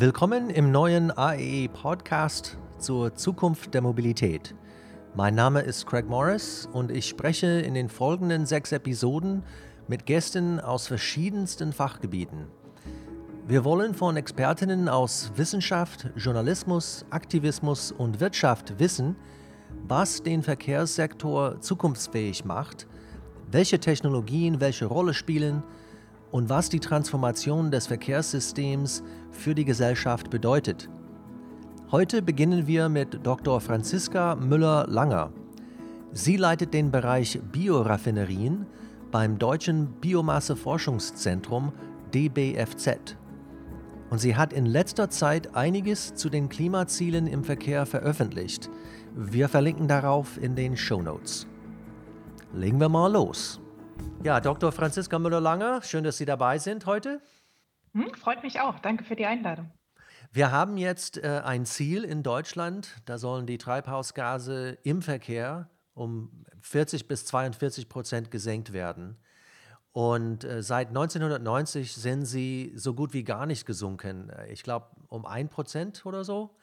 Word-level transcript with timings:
Willkommen 0.00 0.48
im 0.48 0.72
neuen 0.72 1.10
AEE 1.10 1.68
Podcast 1.68 2.56
zur 2.78 3.14
Zukunft 3.16 3.74
der 3.74 3.82
Mobilität. 3.82 4.54
Mein 5.14 5.34
Name 5.34 5.60
ist 5.60 5.86
Craig 5.86 6.08
Morris 6.08 6.66
und 6.72 6.90
ich 6.90 7.06
spreche 7.06 7.60
in 7.60 7.74
den 7.74 7.90
folgenden 7.90 8.46
sechs 8.46 8.72
Episoden 8.72 9.42
mit 9.88 10.06
Gästen 10.06 10.58
aus 10.58 10.86
verschiedensten 10.86 11.74
Fachgebieten. 11.74 12.46
Wir 13.46 13.62
wollen 13.62 13.92
von 13.92 14.16
Expertinnen 14.16 14.88
aus 14.88 15.32
Wissenschaft, 15.36 16.08
Journalismus, 16.16 17.04
Aktivismus 17.10 17.92
und 17.92 18.20
Wirtschaft 18.20 18.78
wissen, 18.78 19.16
was 19.86 20.22
den 20.22 20.42
Verkehrssektor 20.42 21.60
zukunftsfähig 21.60 22.46
macht, 22.46 22.86
welche 23.50 23.78
Technologien 23.78 24.60
welche 24.62 24.86
Rolle 24.86 25.12
spielen 25.12 25.62
und 26.30 26.48
was 26.48 26.68
die 26.68 26.80
Transformation 26.80 27.70
des 27.70 27.86
Verkehrssystems 27.86 29.02
für 29.30 29.54
die 29.54 29.64
Gesellschaft 29.64 30.30
bedeutet. 30.30 30.88
Heute 31.90 32.22
beginnen 32.22 32.66
wir 32.66 32.88
mit 32.88 33.26
Dr. 33.26 33.60
Franziska 33.60 34.36
Müller-Langer. 34.36 35.32
Sie 36.12 36.36
leitet 36.36 36.72
den 36.72 36.90
Bereich 36.90 37.40
Bioraffinerien 37.50 38.66
beim 39.10 39.38
Deutschen 39.38 39.88
Biomasseforschungszentrum 40.00 41.72
DBFZ. 42.14 43.16
Und 44.10 44.18
sie 44.18 44.36
hat 44.36 44.52
in 44.52 44.66
letzter 44.66 45.08
Zeit 45.10 45.54
einiges 45.54 46.14
zu 46.14 46.28
den 46.28 46.48
Klimazielen 46.48 47.26
im 47.26 47.44
Verkehr 47.44 47.86
veröffentlicht. 47.86 48.70
Wir 49.14 49.48
verlinken 49.48 49.88
darauf 49.88 50.40
in 50.40 50.56
den 50.56 50.76
Show 50.76 51.02
Notes. 51.02 51.46
Legen 52.52 52.80
wir 52.80 52.88
mal 52.88 53.12
los. 53.12 53.59
Ja, 54.22 54.40
Dr. 54.40 54.70
Franziska 54.70 55.18
Müller-Langer, 55.18 55.82
schön, 55.82 56.04
dass 56.04 56.18
Sie 56.18 56.26
dabei 56.26 56.58
sind 56.58 56.86
heute. 56.86 57.22
Hm, 57.94 58.14
freut 58.14 58.42
mich 58.42 58.60
auch. 58.60 58.78
Danke 58.78 59.02
für 59.04 59.16
die 59.16 59.26
Einladung. 59.26 59.70
Wir 60.30 60.52
haben 60.52 60.76
jetzt 60.76 61.16
äh, 61.18 61.40
ein 61.44 61.64
Ziel 61.66 62.04
in 62.04 62.22
Deutschland. 62.22 62.96
Da 63.06 63.18
sollen 63.18 63.46
die 63.46 63.58
Treibhausgase 63.58 64.78
im 64.82 65.02
Verkehr 65.02 65.70
um 65.94 66.44
40 66.60 67.08
bis 67.08 67.26
42 67.26 67.88
Prozent 67.88 68.30
gesenkt 68.30 68.72
werden. 68.72 69.16
Und 69.92 70.44
äh, 70.44 70.62
seit 70.62 70.88
1990 70.88 71.94
sind 71.94 72.24
sie 72.26 72.72
so 72.76 72.94
gut 72.94 73.12
wie 73.12 73.24
gar 73.24 73.46
nicht 73.46 73.66
gesunken. 73.66 74.30
Ich 74.48 74.62
glaube 74.62 74.86
um 75.08 75.26
ein 75.26 75.48
Prozent 75.48 76.06
oder 76.06 76.24
so. 76.24 76.56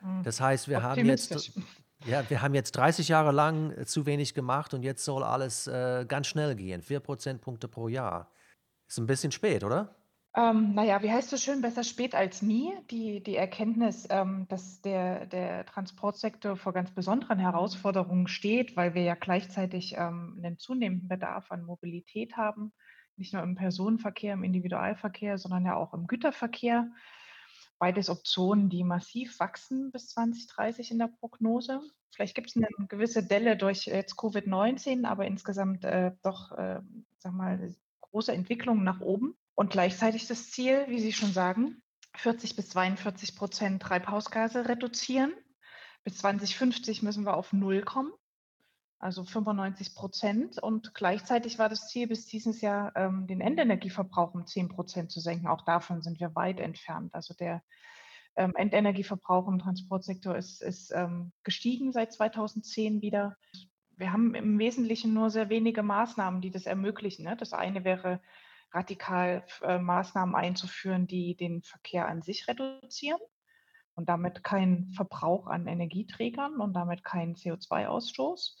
Hm, 0.00 0.22
das 0.22 0.40
heißt, 0.40 0.68
wir 0.68 0.82
haben 0.82 1.04
jetzt 1.04 1.52
ja, 2.06 2.28
wir 2.28 2.42
haben 2.42 2.54
jetzt 2.54 2.72
30 2.72 3.08
Jahre 3.08 3.32
lang 3.32 3.72
äh, 3.72 3.86
zu 3.86 4.06
wenig 4.06 4.34
gemacht 4.34 4.74
und 4.74 4.82
jetzt 4.82 5.04
soll 5.04 5.22
alles 5.22 5.66
äh, 5.66 6.04
ganz 6.06 6.26
schnell 6.26 6.54
gehen. 6.54 6.82
Vier 6.82 7.00
Prozentpunkte 7.00 7.68
pro 7.68 7.88
Jahr. 7.88 8.30
Ist 8.88 8.98
ein 8.98 9.06
bisschen 9.06 9.32
spät, 9.32 9.64
oder? 9.64 9.94
Ähm, 10.36 10.74
naja, 10.74 11.02
wie 11.02 11.10
heißt 11.10 11.32
es 11.32 11.42
schön, 11.42 11.60
besser 11.60 11.82
spät 11.82 12.14
als 12.14 12.40
nie. 12.40 12.72
Die, 12.90 13.20
die 13.20 13.34
Erkenntnis, 13.34 14.06
ähm, 14.10 14.46
dass 14.48 14.80
der, 14.80 15.26
der 15.26 15.66
Transportsektor 15.66 16.56
vor 16.56 16.72
ganz 16.72 16.92
besonderen 16.92 17.40
Herausforderungen 17.40 18.28
steht, 18.28 18.76
weil 18.76 18.94
wir 18.94 19.02
ja 19.02 19.16
gleichzeitig 19.16 19.96
ähm, 19.96 20.40
einen 20.42 20.56
zunehmenden 20.58 21.08
Bedarf 21.08 21.50
an 21.50 21.64
Mobilität 21.64 22.36
haben, 22.36 22.72
nicht 23.16 23.34
nur 23.34 23.42
im 23.42 23.56
Personenverkehr, 23.56 24.34
im 24.34 24.44
Individualverkehr, 24.44 25.36
sondern 25.36 25.66
ja 25.66 25.74
auch 25.74 25.94
im 25.94 26.06
Güterverkehr 26.06 26.88
beides 27.80 28.10
Optionen, 28.10 28.68
die 28.68 28.84
massiv 28.84 29.40
wachsen 29.40 29.90
bis 29.90 30.10
2030 30.10 30.92
in 30.92 30.98
der 30.98 31.08
Prognose. 31.08 31.80
Vielleicht 32.14 32.34
gibt 32.36 32.50
es 32.50 32.56
eine 32.56 32.68
gewisse 32.86 33.24
Delle 33.26 33.56
durch 33.56 33.86
jetzt 33.86 34.14
Covid-19, 34.14 35.04
aber 35.04 35.26
insgesamt 35.26 35.84
äh, 35.84 36.12
doch, 36.22 36.52
äh, 36.52 36.80
sag 37.18 37.32
mal, 37.32 37.74
große 38.02 38.32
Entwicklungen 38.32 38.84
nach 38.84 39.00
oben. 39.00 39.34
Und 39.54 39.70
gleichzeitig 39.70 40.28
das 40.28 40.50
Ziel, 40.50 40.84
wie 40.88 41.00
Sie 41.00 41.12
schon 41.12 41.32
sagen, 41.32 41.82
40 42.16 42.54
bis 42.54 42.68
42 42.68 43.34
Prozent 43.34 43.82
Treibhausgase 43.82 44.68
reduzieren. 44.68 45.32
Bis 46.04 46.18
2050 46.18 47.02
müssen 47.02 47.24
wir 47.24 47.34
auf 47.34 47.52
Null 47.52 47.82
kommen 47.82 48.12
also 49.00 49.24
95 49.24 49.94
Prozent. 49.94 50.62
Und 50.62 50.94
gleichzeitig 50.94 51.58
war 51.58 51.68
das 51.68 51.88
Ziel 51.88 52.06
bis 52.06 52.26
dieses 52.26 52.60
Jahr, 52.60 52.92
ähm, 52.94 53.26
den 53.26 53.40
Endenergieverbrauch 53.40 54.34
um 54.34 54.46
10 54.46 54.68
Prozent 54.68 55.10
zu 55.10 55.20
senken. 55.20 55.48
Auch 55.48 55.62
davon 55.62 56.02
sind 56.02 56.20
wir 56.20 56.34
weit 56.34 56.60
entfernt. 56.60 57.14
Also 57.14 57.34
der 57.34 57.62
ähm, 58.36 58.54
Endenergieverbrauch 58.54 59.48
im 59.48 59.58
Transportsektor 59.58 60.36
ist, 60.36 60.62
ist 60.62 60.92
ähm, 60.92 61.32
gestiegen 61.42 61.92
seit 61.92 62.12
2010 62.12 63.02
wieder. 63.02 63.36
Wir 63.96 64.12
haben 64.12 64.34
im 64.34 64.58
Wesentlichen 64.58 65.12
nur 65.14 65.30
sehr 65.30 65.48
wenige 65.48 65.82
Maßnahmen, 65.82 66.40
die 66.40 66.50
das 66.50 66.66
ermöglichen. 66.66 67.24
Ne? 67.24 67.36
Das 67.36 67.52
eine 67.52 67.84
wäre, 67.84 68.20
radikal 68.72 69.44
äh, 69.62 69.78
Maßnahmen 69.78 70.34
einzuführen, 70.34 71.06
die 71.06 71.36
den 71.36 71.62
Verkehr 71.62 72.06
an 72.06 72.22
sich 72.22 72.46
reduzieren 72.46 73.20
und 73.94 74.08
damit 74.08 74.44
keinen 74.44 74.90
Verbrauch 74.90 75.46
an 75.46 75.66
Energieträgern 75.66 76.60
und 76.60 76.74
damit 76.74 77.02
keinen 77.02 77.34
CO2-Ausstoß. 77.34 78.56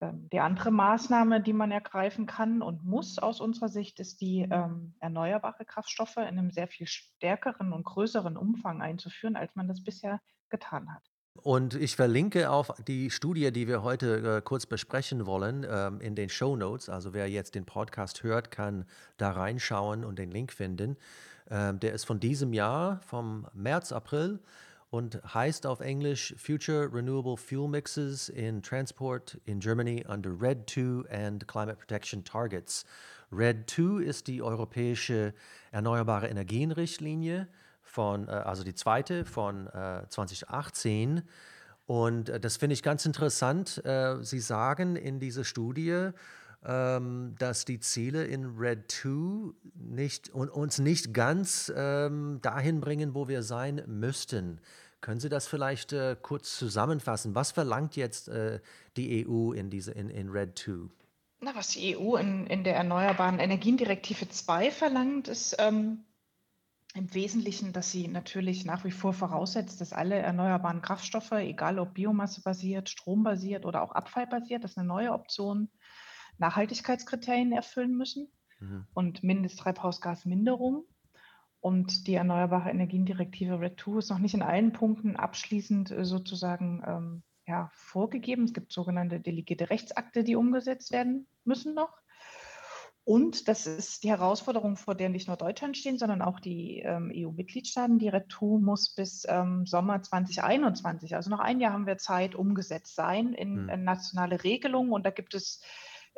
Ähm, 0.00 0.28
die 0.30 0.40
andere 0.40 0.70
Maßnahme, 0.70 1.40
die 1.40 1.52
man 1.52 1.70
ergreifen 1.70 2.26
kann 2.26 2.62
und 2.62 2.84
muss 2.84 3.18
aus 3.18 3.40
unserer 3.40 3.68
Sicht, 3.68 4.00
ist 4.00 4.20
die 4.20 4.48
ähm, 4.50 4.94
erneuerbare 5.00 5.64
Kraftstoffe 5.64 6.16
in 6.16 6.24
einem 6.24 6.50
sehr 6.50 6.68
viel 6.68 6.86
stärkeren 6.86 7.72
und 7.72 7.84
größeren 7.84 8.36
Umfang 8.36 8.82
einzuführen, 8.82 9.36
als 9.36 9.54
man 9.56 9.68
das 9.68 9.82
bisher 9.82 10.20
getan 10.50 10.92
hat. 10.92 11.02
Und 11.42 11.74
ich 11.74 11.94
verlinke 11.94 12.50
auf 12.50 12.72
die 12.86 13.10
Studie, 13.10 13.52
die 13.52 13.68
wir 13.68 13.82
heute 13.82 14.38
äh, 14.38 14.42
kurz 14.42 14.66
besprechen 14.66 15.24
wollen, 15.24 15.64
ähm, 15.68 16.00
in 16.00 16.16
den 16.16 16.28
Show 16.28 16.56
Notes. 16.56 16.88
Also 16.88 17.14
wer 17.14 17.28
jetzt 17.30 17.54
den 17.54 17.64
Podcast 17.64 18.22
hört, 18.22 18.50
kann 18.50 18.84
da 19.18 19.30
reinschauen 19.30 20.04
und 20.04 20.18
den 20.18 20.30
Link 20.32 20.52
finden. 20.52 20.96
Ähm, 21.48 21.78
der 21.78 21.92
ist 21.92 22.04
von 22.04 22.18
diesem 22.18 22.52
Jahr, 22.52 23.00
vom 23.06 23.46
März, 23.54 23.92
April 23.92 24.40
und 24.90 25.20
heißt 25.34 25.66
auf 25.66 25.80
Englisch 25.80 26.34
Future 26.38 26.92
Renewable 26.92 27.36
Fuel 27.36 27.68
Mixes 27.68 28.28
in 28.28 28.62
Transport 28.62 29.38
in 29.44 29.60
Germany 29.60 30.04
under 30.08 30.30
RED 30.30 30.76
II 30.76 31.02
and 31.10 31.46
Climate 31.46 31.76
Protection 31.76 32.24
Targets. 32.24 32.84
RED 33.30 33.78
II 33.78 34.04
ist 34.04 34.26
die 34.26 34.42
europäische 34.42 35.34
erneuerbare 35.70 36.28
Energienrichtlinie 36.28 37.48
von, 37.82 38.28
äh, 38.28 38.30
also 38.30 38.64
die 38.64 38.74
zweite 38.74 39.24
von 39.24 39.68
2018. 40.08 41.18
Äh, 41.18 41.22
und 41.86 42.28
äh, 42.28 42.40
das 42.40 42.56
finde 42.56 42.74
ich 42.74 42.82
ganz 42.82 43.04
interessant. 43.04 43.82
Sie 44.22 44.40
sagen 44.40 44.96
in 44.96 45.20
dieser 45.20 45.44
Studie, 45.44 46.10
ähm, 46.64 47.34
dass 47.38 47.64
die 47.64 47.80
Ziele 47.80 48.24
in 48.24 48.56
Red 48.56 48.90
2 48.90 49.54
nicht, 49.74 50.30
uns 50.30 50.78
nicht 50.78 51.14
ganz 51.14 51.72
ähm, 51.74 52.40
dahin 52.42 52.80
bringen, 52.80 53.14
wo 53.14 53.28
wir 53.28 53.42
sein 53.42 53.82
müssten. 53.86 54.60
Können 55.00 55.20
Sie 55.20 55.28
das 55.28 55.46
vielleicht 55.46 55.92
äh, 55.92 56.16
kurz 56.20 56.58
zusammenfassen? 56.58 57.34
Was 57.34 57.52
verlangt 57.52 57.94
jetzt 57.94 58.28
äh, 58.28 58.60
die 58.96 59.26
EU 59.26 59.52
in, 59.52 59.70
diese, 59.70 59.92
in, 59.92 60.10
in 60.10 60.28
Red 60.30 60.58
2? 60.58 60.90
Na, 61.40 61.54
was 61.54 61.68
die 61.68 61.96
EU 61.96 62.16
in, 62.16 62.46
in 62.48 62.64
der 62.64 62.74
Erneuerbaren 62.74 63.38
Energiendirektive 63.38 64.28
2 64.28 64.72
verlangt, 64.72 65.28
ist 65.28 65.54
ähm, 65.60 66.04
im 66.94 67.14
Wesentlichen, 67.14 67.72
dass 67.72 67.92
sie 67.92 68.08
natürlich 68.08 68.64
nach 68.64 68.84
wie 68.84 68.90
vor 68.90 69.12
voraussetzt, 69.12 69.80
dass 69.80 69.92
alle 69.92 70.16
erneuerbaren 70.16 70.82
Kraftstoffe, 70.82 71.30
egal 71.30 71.78
ob 71.78 71.94
biomassebasiert, 71.94 72.88
strombasiert 72.88 73.66
oder 73.66 73.82
auch 73.82 73.92
abfallbasiert, 73.92 74.64
das 74.64 74.72
ist 74.72 74.78
eine 74.78 74.88
neue 74.88 75.12
Option, 75.12 75.68
Nachhaltigkeitskriterien 76.38 77.52
erfüllen 77.52 77.96
müssen 77.96 78.28
mhm. 78.60 78.86
und 78.94 79.22
Mindesttreibhausgasminderung. 79.22 80.84
Und 81.60 82.06
die 82.06 82.14
Erneuerbare 82.14 82.70
Energiendirektive 82.70 83.60
RED 83.60 83.84
II 83.86 83.98
ist 83.98 84.10
noch 84.10 84.20
nicht 84.20 84.34
in 84.34 84.42
allen 84.42 84.72
Punkten 84.72 85.16
abschließend 85.16 85.90
äh, 85.90 86.04
sozusagen 86.04 86.82
ähm, 86.86 87.22
ja, 87.46 87.70
vorgegeben. 87.72 88.44
Es 88.44 88.52
gibt 88.52 88.72
sogenannte 88.72 89.18
delegierte 89.20 89.70
Rechtsakte, 89.70 90.22
die 90.22 90.36
umgesetzt 90.36 90.92
werden 90.92 91.26
müssen 91.44 91.74
noch. 91.74 91.92
Und 93.08 93.48
das 93.48 93.66
ist 93.66 94.04
die 94.04 94.10
Herausforderung, 94.10 94.76
vor 94.76 94.94
der 94.94 95.08
nicht 95.08 95.28
nur 95.28 95.38
Deutschland 95.38 95.78
stehen, 95.78 95.96
sondern 95.96 96.20
auch 96.20 96.40
die 96.40 96.80
ähm, 96.80 97.10
EU-Mitgliedstaaten. 97.10 97.98
Die 97.98 98.12
RED2 98.12 98.60
muss 98.60 98.94
bis 98.94 99.24
ähm, 99.26 99.64
Sommer 99.64 100.02
2021, 100.02 101.16
also 101.16 101.30
noch 101.30 101.40
ein 101.40 101.58
Jahr 101.58 101.72
haben 101.72 101.86
wir 101.86 101.96
Zeit, 101.96 102.34
umgesetzt 102.34 102.94
sein 102.94 103.32
in, 103.32 103.62
mhm. 103.62 103.68
in 103.70 103.84
nationale 103.84 104.44
Regelungen. 104.44 104.92
Und 104.92 105.06
da 105.06 105.10
gibt 105.10 105.32
es 105.32 105.62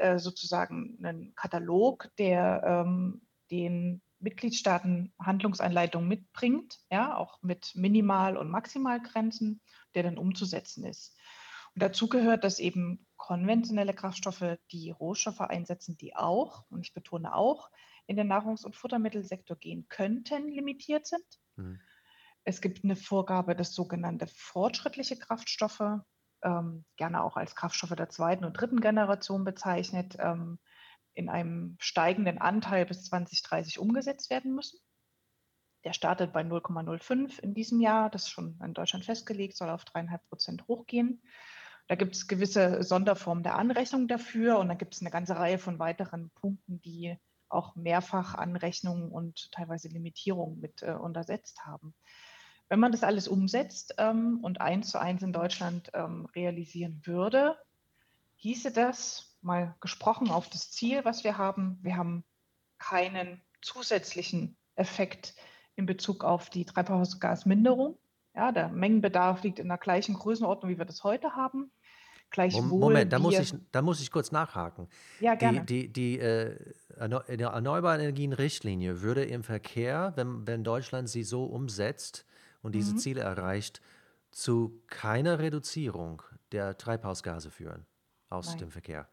äh, 0.01 0.19
sozusagen 0.19 0.99
einen 1.03 1.35
Katalog, 1.35 2.11
der 2.19 2.63
ähm, 2.65 3.23
den 3.51 4.03
Mitgliedstaaten 4.19 5.13
Handlungsanleitungen 5.19 6.09
mitbringt, 6.09 6.79
ja, 6.91 7.17
auch 7.17 7.41
mit 7.43 7.73
Minimal- 7.75 8.37
und 8.37 8.51
Maximalgrenzen, 8.51 9.61
der 9.95 10.03
dann 10.03 10.19
umzusetzen 10.19 10.85
ist. 10.85 11.17
Und 11.75 11.83
dazu 11.83 12.09
gehört, 12.09 12.45
dass 12.45 12.59
eben 12.59 13.07
konventionelle 13.17 13.95
Kraftstoffe 13.95 14.59
die 14.73 14.91
Rohstoffe 14.91 15.41
einsetzen, 15.41 15.97
die 15.97 16.17
auch, 16.17 16.65
und 16.71 16.87
ich 16.87 16.93
betone 16.93 17.35
auch, 17.35 17.71
in 18.07 18.17
den 18.17 18.31
Nahrungs- 18.31 18.65
und 18.65 18.77
Futtermittelsektor 18.77 19.57
gehen 19.57 19.87
könnten, 19.89 20.49
limitiert 20.49 21.07
sind. 21.07 21.25
Mhm. 21.57 21.81
Es 22.45 22.61
gibt 22.61 22.85
eine 22.85 22.97
Vorgabe, 22.97 23.55
dass 23.55 23.75
sogenannte 23.75 24.27
fortschrittliche 24.27 25.17
Kraftstoffe 25.17 26.01
ähm, 26.43 26.85
gerne 26.97 27.23
auch 27.23 27.37
als 27.37 27.55
Kraftstoffe 27.55 27.95
der 27.97 28.09
zweiten 28.09 28.45
und 28.45 28.55
dritten 28.55 28.81
Generation 28.81 29.45
bezeichnet, 29.45 30.17
ähm, 30.19 30.59
in 31.15 31.29
einem 31.29 31.77
steigenden 31.81 32.39
Anteil 32.39 32.87
bis 32.87 33.05
2030 33.05 33.79
umgesetzt 33.79 34.31
werden 34.31 34.55
müssen. 34.55 34.79
Der 35.85 35.93
startet 35.93 36.33
bei 36.33 36.43
0,05 36.43 37.41
in 37.41 37.55
diesem 37.55 37.81
Jahr. 37.81 38.11
Das 38.11 38.25
ist 38.25 38.31
schon 38.31 38.59
in 38.63 38.75
Deutschland 38.75 39.05
festgelegt, 39.05 39.57
soll 39.57 39.71
auf 39.71 39.85
dreieinhalb 39.85 40.23
Prozent 40.29 40.67
hochgehen. 40.69 41.23
Da 41.89 41.97
gibt 41.97 42.15
es 42.15 42.29
gewisse 42.29 42.83
Sonderformen 42.85 43.43
der 43.43 43.57
Anrechnung 43.57 44.07
dafür 44.07 44.59
und 44.59 44.69
dann 44.69 44.79
gibt 44.79 44.95
es 44.95 45.01
eine 45.01 45.11
ganze 45.11 45.37
Reihe 45.37 45.59
von 45.59 45.79
weiteren 45.79 46.31
Punkten, 46.31 46.81
die 46.83 47.17
auch 47.49 47.75
mehrfach 47.75 48.35
Anrechnungen 48.35 49.11
und 49.11 49.51
teilweise 49.51 49.89
Limitierungen 49.89 50.61
mit 50.61 50.83
äh, 50.83 50.93
untersetzt 50.93 51.65
haben. 51.65 51.95
Wenn 52.71 52.79
man 52.79 52.93
das 52.93 53.03
alles 53.03 53.27
umsetzt 53.27 53.97
ähm, 53.99 54.39
und 54.43 54.61
eins 54.61 54.91
zu 54.91 55.01
eins 55.01 55.23
in 55.23 55.33
Deutschland 55.33 55.91
ähm, 55.93 56.27
realisieren 56.37 57.03
würde, 57.05 57.59
hieße 58.37 58.71
das, 58.71 59.37
mal 59.43 59.75
gesprochen 59.81 60.31
auf 60.31 60.49
das 60.49 60.71
Ziel, 60.71 61.05
was 61.05 61.25
wir 61.25 61.37
haben, 61.37 61.81
wir 61.83 61.97
haben 61.97 62.25
keinen 62.79 63.43
zusätzlichen 63.61 64.57
Effekt 64.77 65.35
in 65.75 65.85
Bezug 65.85 66.23
auf 66.23 66.49
die 66.49 66.65
Treibhausgasminderung. 66.65 67.99
Ja, 68.37 68.53
der 68.53 68.69
Mengenbedarf 68.69 69.43
liegt 69.43 69.59
in 69.59 69.67
der 69.67 69.79
gleichen 69.79 70.15
Größenordnung, 70.15 70.71
wie 70.71 70.79
wir 70.79 70.85
das 70.85 71.03
heute 71.03 71.35
haben. 71.35 71.73
Gleichwohl 72.31 72.79
Moment, 72.79 73.13
da 73.13 73.19
muss, 73.19 73.37
ich, 73.37 73.53
da 73.73 73.83
muss 73.83 74.01
ich 74.01 74.13
kurz 74.13 74.31
nachhaken. 74.31 74.87
Ja, 75.19 75.35
gerne. 75.35 75.65
Die, 75.65 75.89
die, 75.89 75.93
die 75.93 76.19
äh, 76.21 76.57
Erneuerbare 76.97 78.01
Energien-Richtlinie 78.01 79.03
würde 79.03 79.25
im 79.25 79.43
Verkehr, 79.43 80.13
wenn, 80.15 80.47
wenn 80.47 80.63
Deutschland 80.63 81.09
sie 81.09 81.25
so 81.25 81.45
umsetzt 81.47 82.25
und 82.63 82.75
diese 82.75 82.95
mhm. 82.95 82.99
Ziele 82.99 83.21
erreicht, 83.23 83.81
zu 84.31 84.83
keiner 84.87 85.39
Reduzierung 85.39 86.23
der 86.53 86.77
Treibhausgase 86.79 87.51
führen 87.51 87.87
aus 88.29 88.49
Nein. 88.51 88.59
dem 88.59 88.71
Verkehr. 88.71 89.09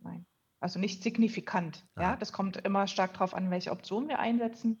Nein, 0.00 0.26
also 0.60 0.78
nicht 0.78 1.02
signifikant. 1.02 1.86
Ja, 1.96 2.16
das 2.16 2.32
kommt 2.32 2.56
immer 2.58 2.86
stark 2.86 3.14
darauf 3.14 3.34
an, 3.34 3.50
welche 3.50 3.70
Option 3.70 4.08
wir 4.08 4.18
einsetzen. 4.18 4.80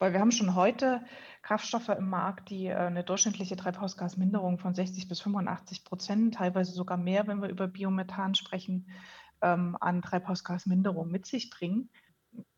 Weil 0.00 0.14
wir 0.14 0.20
haben 0.20 0.32
schon 0.32 0.54
heute 0.54 1.04
Kraftstoffe 1.42 1.90
im 1.90 2.08
Markt, 2.08 2.48
die 2.48 2.66
äh, 2.66 2.74
eine 2.74 3.04
durchschnittliche 3.04 3.54
Treibhausgasminderung 3.54 4.58
von 4.58 4.74
60 4.74 5.08
bis 5.08 5.20
85 5.20 5.84
Prozent, 5.84 6.34
teilweise 6.36 6.72
sogar 6.72 6.96
mehr, 6.96 7.26
wenn 7.26 7.42
wir 7.42 7.50
über 7.50 7.68
Biomethan 7.68 8.34
sprechen, 8.34 8.88
ähm, 9.42 9.76
an 9.78 10.00
Treibhausgasminderung 10.00 11.10
mit 11.10 11.26
sich 11.26 11.50
bringen. 11.50 11.90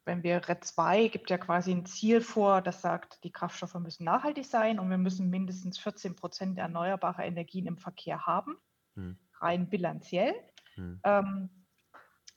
Wenn 0.05 0.23
wir 0.23 0.49
RED 0.49 0.65
2 0.65 1.09
gibt 1.09 1.31
ja 1.31 1.39
quasi 1.39 1.73
ein 1.73 1.87
Ziel 1.87 2.21
vor, 2.21 2.61
das 2.61 2.83
sagt, 2.83 3.23
die 3.25 3.31
Kraftstoffe 3.31 3.75
müssen 3.75 4.05
nachhaltig 4.05 4.47
sein 4.47 4.79
und 4.79 4.91
wir 4.91 4.99
müssen 4.99 5.31
mindestens 5.31 5.79
14 5.79 6.17
Prozent 6.17 6.59
erneuerbare 6.59 7.25
Energien 7.25 7.67
im 7.67 7.79
Verkehr 7.79 8.27
haben, 8.27 8.57
hm. 8.95 9.17
rein 9.41 9.69
bilanziell. 9.69 10.35
Hm. 10.75 11.01
Ähm, 11.05 11.67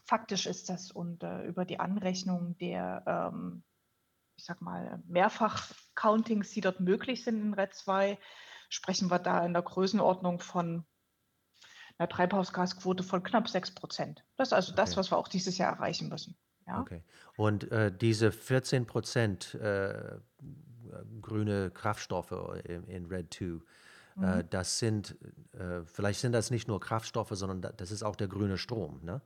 faktisch 0.04 0.46
ist 0.46 0.70
das 0.70 0.92
und 0.92 1.24
äh, 1.24 1.44
über 1.44 1.66
die 1.66 1.80
Anrechnung 1.80 2.58
der 2.58 3.32
ähm, 3.34 3.64
ich 4.38 4.44
sag 4.44 4.62
mal, 4.62 5.02
Mehrfach-Countings, 5.08 6.52
die 6.52 6.62
dort 6.62 6.80
möglich 6.80 7.24
sind 7.24 7.42
in 7.42 7.54
RED 7.54 7.74
2, 7.74 8.20
sprechen 8.70 9.10
wir 9.10 9.20
da 9.20 9.46
in 9.46 9.54
der 9.54 9.62
Größenordnung 9.62 10.40
von 10.40 10.86
einer 11.98 12.10
Treibhausgasquote 12.10 13.04
von 13.04 13.24
knapp 13.24 13.48
6 13.48 13.74
Prozent. 13.74 14.26
Das 14.36 14.50
ist 14.50 14.54
also 14.54 14.74
okay. 14.74 14.82
das, 14.82 14.98
was 14.98 15.12
wir 15.12 15.18
auch 15.18 15.30
dieses 15.30 15.58
Jahr 15.58 15.74
erreichen 15.74 16.10
müssen. 16.10 16.38
Ja? 16.68 16.82
Okay. 16.82 17.04
Und 17.36 17.72
äh, 17.72 17.92
diese 17.96 18.32
14 18.32 18.86
Prozent 18.86 19.56
äh, 19.56 20.20
grüne 21.22 21.72
Kraftstoffe 21.72 22.34
in, 22.66 22.88
in 22.88 23.06
RED 23.06 23.34
2, 23.34 23.46
äh, 23.46 23.58
mhm. 24.16 24.50
das 24.50 24.80
sind, 24.80 25.18
äh, 25.54 25.84
vielleicht 25.86 26.20
sind 26.22 26.32
das 26.32 26.52
nicht 26.52 26.68
nur 26.68 26.80
Kraftstoffe, 26.80 27.32
sondern 27.32 27.74
das 27.78 27.92
ist 27.92 28.04
auch 28.04 28.16
der 28.16 28.28
grüne 28.28 28.58
Strom, 28.58 29.04
ne? 29.04 29.22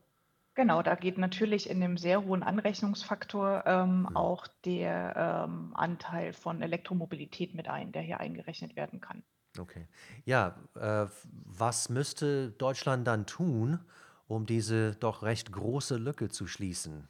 Genau, 0.54 0.82
da 0.82 0.94
geht 0.96 1.16
natürlich 1.16 1.70
in 1.70 1.80
dem 1.80 1.96
sehr 1.96 2.24
hohen 2.24 2.42
Anrechnungsfaktor 2.42 3.62
ähm, 3.66 4.08
Mhm. 4.10 4.16
auch 4.16 4.46
der 4.64 5.46
ähm, 5.48 5.72
Anteil 5.74 6.32
von 6.32 6.60
Elektromobilität 6.60 7.54
mit 7.54 7.68
ein, 7.68 7.92
der 7.92 8.02
hier 8.02 8.20
eingerechnet 8.20 8.76
werden 8.76 9.00
kann. 9.00 9.22
Okay. 9.58 9.88
Ja, 10.24 10.56
äh, 10.74 11.06
was 11.22 11.88
müsste 11.88 12.50
Deutschland 12.52 13.06
dann 13.06 13.26
tun, 13.26 13.80
um 14.26 14.46
diese 14.46 14.94
doch 14.96 15.22
recht 15.22 15.52
große 15.52 15.96
Lücke 15.96 16.28
zu 16.28 16.46
schließen? 16.46 17.08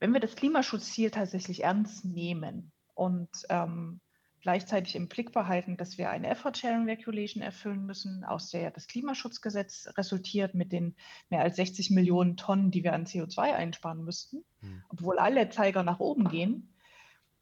Wenn 0.00 0.12
wir 0.12 0.20
das 0.20 0.36
Klimaschutzziel 0.36 1.10
tatsächlich 1.10 1.64
ernst 1.64 2.04
nehmen 2.04 2.72
und 2.94 3.30
ähm, 3.48 4.00
gleichzeitig 4.44 4.94
im 4.94 5.08
Blick 5.08 5.32
behalten, 5.32 5.78
dass 5.78 5.96
wir 5.96 6.10
eine 6.10 6.28
Effort 6.28 6.54
Sharing 6.54 6.84
Regulation 6.84 7.42
erfüllen 7.42 7.86
müssen, 7.86 8.24
aus 8.24 8.50
der 8.50 8.70
das 8.70 8.88
Klimaschutzgesetz 8.88 9.88
resultiert 9.96 10.54
mit 10.54 10.70
den 10.70 10.96
mehr 11.30 11.40
als 11.40 11.56
60 11.56 11.90
Millionen 11.90 12.36
Tonnen, 12.36 12.70
die 12.70 12.84
wir 12.84 12.92
an 12.92 13.06
CO2 13.06 13.38
einsparen 13.38 14.04
müssten, 14.04 14.44
hm. 14.60 14.82
obwohl 14.90 15.18
alle 15.18 15.48
Zeiger 15.48 15.82
nach 15.82 15.98
oben 15.98 16.28
gehen, 16.28 16.74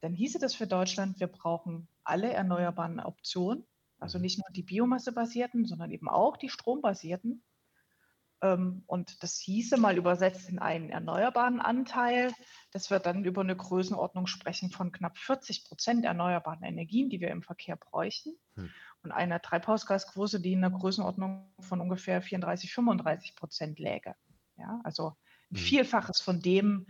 dann 0.00 0.12
hieße 0.12 0.38
das 0.38 0.54
für 0.54 0.68
Deutschland, 0.68 1.18
wir 1.18 1.26
brauchen 1.26 1.88
alle 2.04 2.32
erneuerbaren 2.32 3.00
Optionen, 3.00 3.64
also 3.98 4.14
hm. 4.14 4.22
nicht 4.22 4.38
nur 4.38 4.52
die 4.52 4.62
biomassebasierten, 4.62 5.66
sondern 5.66 5.90
eben 5.90 6.08
auch 6.08 6.36
die 6.36 6.50
strombasierten 6.50 7.42
und 8.42 9.22
das 9.22 9.38
hieße 9.38 9.76
mal 9.76 9.96
übersetzt 9.96 10.48
in 10.48 10.58
einen 10.58 10.90
erneuerbaren 10.90 11.60
Anteil, 11.60 12.32
dass 12.72 12.90
wir 12.90 12.98
dann 12.98 13.24
über 13.24 13.42
eine 13.42 13.54
Größenordnung 13.54 14.26
sprechen 14.26 14.70
von 14.70 14.90
knapp 14.90 15.16
40 15.16 15.64
Prozent 15.64 16.04
erneuerbaren 16.04 16.64
Energien, 16.64 17.08
die 17.08 17.20
wir 17.20 17.30
im 17.30 17.42
Verkehr 17.42 17.76
bräuchten. 17.76 18.34
Hm. 18.56 18.70
Und 19.04 19.12
einer 19.12 19.40
Treibhausgasquote, 19.40 20.40
die 20.40 20.54
in 20.54 20.60
der 20.60 20.70
Größenordnung 20.70 21.52
von 21.60 21.80
ungefähr 21.80 22.20
34, 22.20 22.72
35 22.72 23.36
Prozent 23.36 23.78
läge. 23.78 24.16
Ja, 24.56 24.80
also 24.82 25.14
ein 25.52 25.56
hm. 25.56 25.58
Vielfaches 25.58 26.20
von 26.20 26.40
dem, 26.40 26.88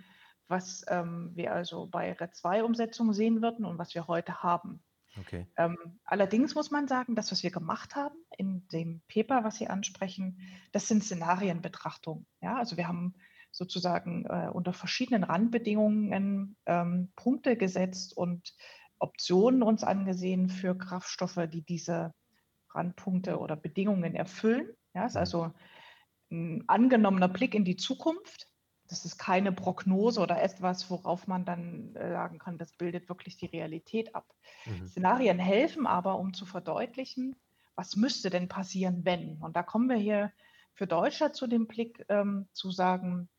was 0.48 0.87
ähm, 0.88 1.32
wir 1.34 1.52
also 1.52 1.87
bei 1.87 2.12
RED 2.12 2.32
2-Umsetzung 2.32 3.12
sehen 3.12 3.43
würden 3.43 3.66
und 3.66 3.76
was 3.76 3.94
wir 3.94 4.06
heute 4.06 4.43
haben. 4.43 4.82
Okay. 5.20 5.46
Ähm, 5.56 5.76
allerdings 6.04 6.54
muss 6.54 6.70
man 6.70 6.88
sagen, 6.88 7.14
das, 7.14 7.30
was 7.32 7.42
wir 7.42 7.50
gemacht 7.50 7.94
haben 7.94 8.16
in 8.38 8.66
dem 8.68 9.02
Paper, 9.08 9.44
was 9.44 9.56
Sie 9.56 9.68
ansprechen, 9.68 10.38
das 10.72 10.88
sind 10.88 11.04
Szenarienbetrachtungen. 11.04 12.26
Ja, 12.40 12.56
also 12.56 12.76
wir 12.76 12.88
haben 12.88 13.14
sozusagen 13.50 14.24
äh, 14.24 14.48
unter 14.50 14.72
verschiedenen 14.72 15.24
Randbedingungen 15.24 16.56
ähm, 16.64 17.12
Punkte 17.14 17.56
gesetzt 17.56 18.16
und 18.16 18.54
Optionen 18.98 19.62
uns 19.62 19.84
angesehen 19.84 20.48
für 20.48 20.76
Kraftstoffe, 20.76 21.40
die 21.52 21.62
diese 21.62 22.14
Randpunkte 22.70 23.38
oder 23.38 23.56
Bedingungen 23.56 24.14
erfüllen. 24.14 24.68
Ja, 24.94 25.06
ist 25.06 25.14
mhm. 25.14 25.20
also 25.20 25.52
ein 26.30 26.64
angenommener 26.68 27.28
Blick 27.28 27.54
in 27.54 27.66
die 27.66 27.76
Zukunft 27.76 28.48
das 28.92 29.06
ist 29.06 29.16
keine 29.16 29.52
Prognose 29.52 30.20
oder 30.20 30.42
etwas, 30.42 30.90
worauf 30.90 31.26
man 31.26 31.46
dann 31.46 31.96
äh, 31.96 32.10
sagen 32.10 32.38
kann, 32.38 32.58
das 32.58 32.72
bildet 32.72 33.08
wirklich 33.08 33.38
die 33.38 33.46
Realität 33.46 34.14
ab. 34.14 34.26
Mhm. 34.67 34.86
Szenarien 34.86 35.38
helfen 35.38 35.86
aber, 35.86 36.19
um 36.19 36.34
zu 36.34 36.44
verdeutlichen, 36.44 37.34
was 37.74 37.96
müsste 37.96 38.28
denn 38.28 38.48
passieren, 38.48 39.05
wenn. 39.05 39.38
Und 39.38 39.56
da 39.56 39.62
kommen 39.62 39.88
wir 39.88 39.96
hier 39.96 40.31
für 40.74 40.86
Deutschland 40.86 41.34
zu 41.34 41.46
dem 41.46 41.67
Blick 41.67 42.05
ähm, 42.10 42.46
zu 42.52 42.70
sagen, 42.70 43.31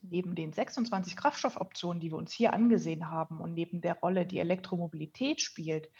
neben 0.00 0.34
den 0.34 0.54
26 0.54 1.14
Kraftstoffoptionen, 1.14 2.00
die 2.00 2.10
wir 2.10 2.16
uns 2.16 2.32
hier 2.32 2.54
angesehen 2.54 3.10
haben 3.10 3.38
und 3.38 3.52
neben 3.52 3.82
der 3.82 3.98
Rolle, 3.98 4.24
die 4.24 4.38
Elektromobilität 4.38 5.42
spielt 5.42 5.90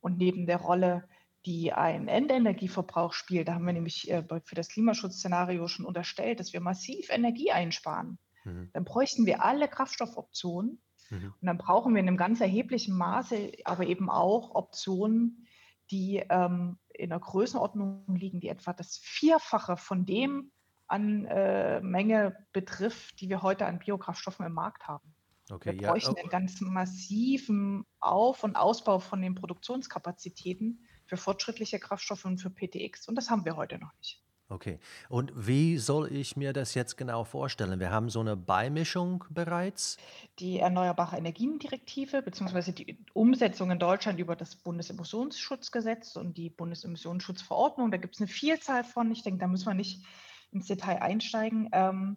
und 0.00 0.16
neben 0.16 0.46
der 0.46 0.56
Rolle, 0.56 1.06
die 1.44 1.72
ein 1.72 2.08
Endenergieverbrauch 2.08 3.12
spielt. 3.12 3.48
Da 3.48 3.54
haben 3.54 3.66
wir 3.66 3.72
nämlich 3.72 4.10
äh, 4.10 4.22
für 4.44 4.54
das 4.54 4.68
Klimaschutzszenario 4.68 5.66
schon 5.68 5.86
unterstellt, 5.86 6.40
dass 6.40 6.52
wir 6.52 6.60
massiv 6.60 7.10
Energie 7.10 7.50
einsparen. 7.50 8.18
Mhm. 8.44 8.70
Dann 8.72 8.84
bräuchten 8.84 9.26
wir 9.26 9.44
alle 9.44 9.68
Kraftstoffoptionen 9.68 10.80
mhm. 11.10 11.34
und 11.40 11.46
dann 11.46 11.58
brauchen 11.58 11.94
wir 11.94 12.00
in 12.00 12.08
einem 12.08 12.16
ganz 12.16 12.40
erheblichen 12.40 12.96
Maße 12.96 13.52
aber 13.64 13.86
eben 13.86 14.08
auch 14.08 14.54
Optionen, 14.54 15.46
die 15.90 16.24
ähm, 16.28 16.78
in 16.90 17.12
einer 17.12 17.20
Größenordnung 17.20 18.04
liegen, 18.14 18.40
die 18.40 18.48
etwa 18.48 18.72
das 18.72 18.98
Vierfache 18.98 19.76
von 19.76 20.06
dem 20.06 20.52
an 20.86 21.24
äh, 21.24 21.80
Menge 21.80 22.36
betrifft, 22.52 23.20
die 23.20 23.28
wir 23.28 23.42
heute 23.42 23.66
an 23.66 23.78
Biokraftstoffen 23.78 24.44
im 24.44 24.52
Markt 24.52 24.86
haben. 24.86 25.14
Okay, 25.50 25.78
wir 25.78 25.88
bräuchten 25.88 26.14
ja. 26.16 26.22
einen 26.22 26.30
ganz 26.30 26.60
massiven 26.60 27.84
Auf- 28.00 28.44
und 28.44 28.56
Ausbau 28.56 28.98
von 28.98 29.20
den 29.20 29.34
Produktionskapazitäten, 29.34 30.86
für 31.12 31.18
fortschrittliche 31.18 31.78
Kraftstoffe 31.78 32.24
und 32.24 32.38
für 32.38 32.48
PTX. 32.48 33.06
Und 33.06 33.16
das 33.16 33.28
haben 33.28 33.44
wir 33.44 33.54
heute 33.54 33.78
noch 33.78 33.92
nicht. 33.98 34.22
Okay. 34.48 34.78
Und 35.10 35.30
wie 35.34 35.76
soll 35.76 36.10
ich 36.10 36.36
mir 36.36 36.54
das 36.54 36.72
jetzt 36.72 36.96
genau 36.96 37.24
vorstellen? 37.24 37.80
Wir 37.80 37.90
haben 37.90 38.08
so 38.08 38.20
eine 38.20 38.34
Beimischung 38.34 39.24
bereits. 39.28 39.98
Die 40.38 40.58
Erneuerbare 40.58 41.18
Energien-Direktive 41.18 42.22
bzw. 42.22 42.72
die 42.72 42.98
Umsetzung 43.12 43.70
in 43.70 43.78
Deutschland 43.78 44.18
über 44.20 44.36
das 44.36 44.56
Bundesemissionsschutzgesetz 44.56 46.16
und 46.16 46.38
die 46.38 46.48
Bundesemissionsschutzverordnung. 46.48 47.90
Da 47.90 47.98
gibt 47.98 48.14
es 48.14 48.20
eine 48.22 48.28
Vielzahl 48.28 48.84
von. 48.84 49.10
Ich 49.12 49.22
denke, 49.22 49.40
da 49.40 49.48
müssen 49.48 49.66
wir 49.66 49.74
nicht 49.74 50.02
ins 50.50 50.66
Detail 50.66 51.02
einsteigen. 51.02 51.68
Ähm, 51.72 52.16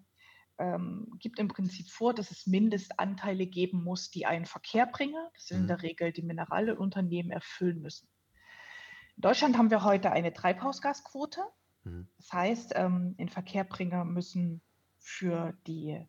ähm, 0.58 1.08
gibt 1.20 1.40
im 1.40 1.50
Prinzip 1.50 1.90
vor, 1.90 2.14
dass 2.14 2.32
es 2.32 2.48
Mindestanteile 2.48 3.46
geben 3.46 3.84
muss, 3.84 4.10
die 4.10 4.26
einen 4.26 4.46
Verkehr 4.46 4.86
bringen. 4.86 5.22
Das 5.34 5.48
sind 5.48 5.58
mhm. 5.58 5.64
in 5.64 5.68
der 5.68 5.82
Regel 5.82 6.12
die 6.14 6.22
Mineralunternehmen 6.22 7.32
erfüllen 7.32 7.82
müssen. 7.82 8.08
In 9.18 9.22
Deutschland 9.22 9.58
haben 9.58 9.72
wir 9.72 9.84
heute 9.84 10.12
eine 10.12 10.34
Treibhausgasquote. 10.34 11.42
Mhm. 11.84 12.08
Das 12.18 12.34
heißt, 12.34 12.74
ähm, 12.76 13.16
Inverkehrbringer 13.18 14.06
müssen 14.06 14.62
für 15.00 15.54
die 15.68 16.06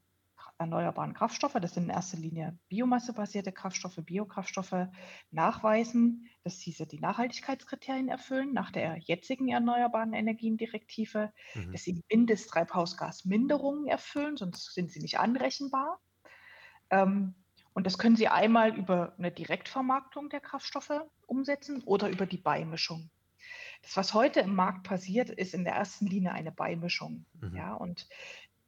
erneuerbaren 0.58 1.12
Kraftstoffe, 1.14 1.56
das 1.60 1.74
sind 1.74 1.84
in 1.84 1.90
erster 1.90 2.16
Linie 2.16 2.58
biomassebasierte 2.68 3.52
Kraftstoffe, 3.52 3.98
Biokraftstoffe, 4.02 4.88
nachweisen, 5.30 6.28
dass 6.44 6.58
diese 6.58 6.86
die 6.86 6.98
Nachhaltigkeitskriterien 6.98 8.08
erfüllen 8.08 8.52
nach 8.52 8.70
der 8.70 8.96
jetzigen 8.96 9.48
erneuerbaren 9.48 10.14
Energiendirektive, 10.14 11.32
mhm. 11.54 11.72
dass 11.72 11.82
sie 11.82 12.02
Mindesttreibhausgasminderungen 12.10 13.86
erfüllen, 13.86 14.36
sonst 14.36 14.74
sind 14.74 14.90
sie 14.90 15.00
nicht 15.00 15.18
anrechenbar. 15.18 16.00
Ähm, 16.90 17.34
und 17.76 17.84
das 17.84 17.98
können 17.98 18.16
Sie 18.16 18.26
einmal 18.26 18.74
über 18.74 19.12
eine 19.18 19.30
Direktvermarktung 19.30 20.30
der 20.30 20.40
Kraftstoffe 20.40 20.98
umsetzen 21.26 21.82
oder 21.82 22.08
über 22.08 22.24
die 22.24 22.38
Beimischung. 22.38 23.10
Das, 23.82 23.98
was 23.98 24.14
heute 24.14 24.40
im 24.40 24.54
Markt 24.54 24.84
passiert, 24.84 25.28
ist 25.28 25.52
in 25.52 25.64
der 25.64 25.74
ersten 25.74 26.06
Linie 26.06 26.32
eine 26.32 26.52
Beimischung. 26.52 27.26
Mhm. 27.38 27.54
Ja, 27.54 27.74
und 27.74 28.08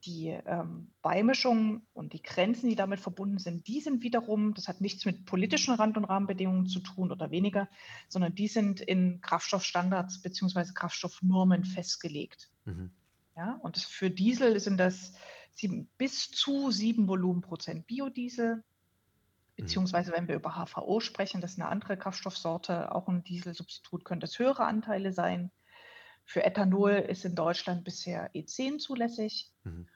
die 0.05 0.27
ähm, 0.27 0.91
Beimischung 1.01 1.87
und 1.93 2.13
die 2.13 2.21
Grenzen, 2.21 2.69
die 2.69 2.75
damit 2.75 2.99
verbunden 2.99 3.39
sind, 3.39 3.67
die 3.67 3.81
sind 3.81 4.03
wiederum, 4.03 4.53
das 4.53 4.67
hat 4.67 4.79
nichts 4.79 5.05
mit 5.05 5.25
politischen 5.25 5.73
Rand- 5.73 5.97
und 5.97 6.05
Rahmenbedingungen 6.05 6.67
zu 6.67 6.79
tun 6.79 7.11
oder 7.11 7.31
weniger, 7.31 7.67
sondern 8.09 8.35
die 8.35 8.47
sind 8.47 8.79
in 8.79 9.21
Kraftstoffstandards 9.21 10.21
bzw. 10.21 10.71
Kraftstoffnormen 10.75 11.63
festgelegt. 11.63 12.51
Mhm. 12.65 12.91
Ja, 13.35 13.53
und 13.63 13.79
für 13.79 14.11
Diesel 14.11 14.59
sind 14.59 14.77
das 14.77 15.13
sieben, 15.55 15.89
bis 15.97 16.29
zu 16.29 16.69
7 16.69 17.07
Volumenprozent 17.07 17.87
Biodiesel. 17.87 18.63
Beziehungsweise 19.59 20.11
wenn 20.11 20.27
wir 20.27 20.35
über 20.35 20.55
HVO 20.55 20.99
sprechen, 20.99 21.41
das 21.41 21.51
ist 21.51 21.59
eine 21.59 21.69
andere 21.69 21.97
Kraftstoffsorte, 21.97 22.93
auch 22.93 23.07
ein 23.07 23.23
Dieselsubstitut, 23.23 24.05
können 24.05 24.21
das 24.21 24.39
höhere 24.39 24.65
Anteile 24.65 25.11
sein. 25.11 25.51
Für 26.25 26.43
Ethanol 26.43 26.91
ist 26.91 27.25
in 27.25 27.35
Deutschland 27.35 27.83
bisher 27.83 28.31
E10 28.33 28.77
zulässig. 28.77 29.51
Mhm. 29.63 29.87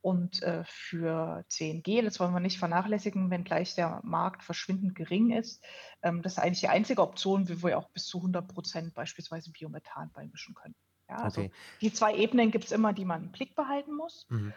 Und 0.00 0.42
äh, 0.42 0.62
für 0.64 1.44
CNG, 1.48 2.02
das 2.02 2.20
wollen 2.20 2.32
wir 2.32 2.40
nicht 2.40 2.58
vernachlässigen, 2.58 3.30
wenngleich 3.30 3.74
der 3.74 4.00
Markt 4.04 4.44
verschwindend 4.44 4.94
gering 4.94 5.32
ist. 5.32 5.64
Ähm, 6.02 6.22
das 6.22 6.34
ist 6.34 6.38
eigentlich 6.38 6.60
die 6.60 6.68
einzige 6.68 7.02
Option, 7.02 7.48
wie 7.48 7.62
wir 7.62 7.76
auch 7.76 7.90
bis 7.90 8.06
zu 8.06 8.18
100 8.18 8.46
Prozent 8.46 8.94
beispielsweise 8.94 9.50
Biomethan 9.50 10.12
beimischen 10.12 10.54
können. 10.54 10.76
Ja, 11.08 11.16
also 11.16 11.40
okay. 11.40 11.52
die 11.80 11.92
zwei 11.92 12.14
Ebenen 12.14 12.50
gibt 12.50 12.66
es 12.66 12.72
immer, 12.72 12.92
die 12.92 13.04
man 13.04 13.24
im 13.24 13.32
Blick 13.32 13.56
behalten 13.56 13.94
muss. 13.96 14.26
Mhm. 14.28 14.52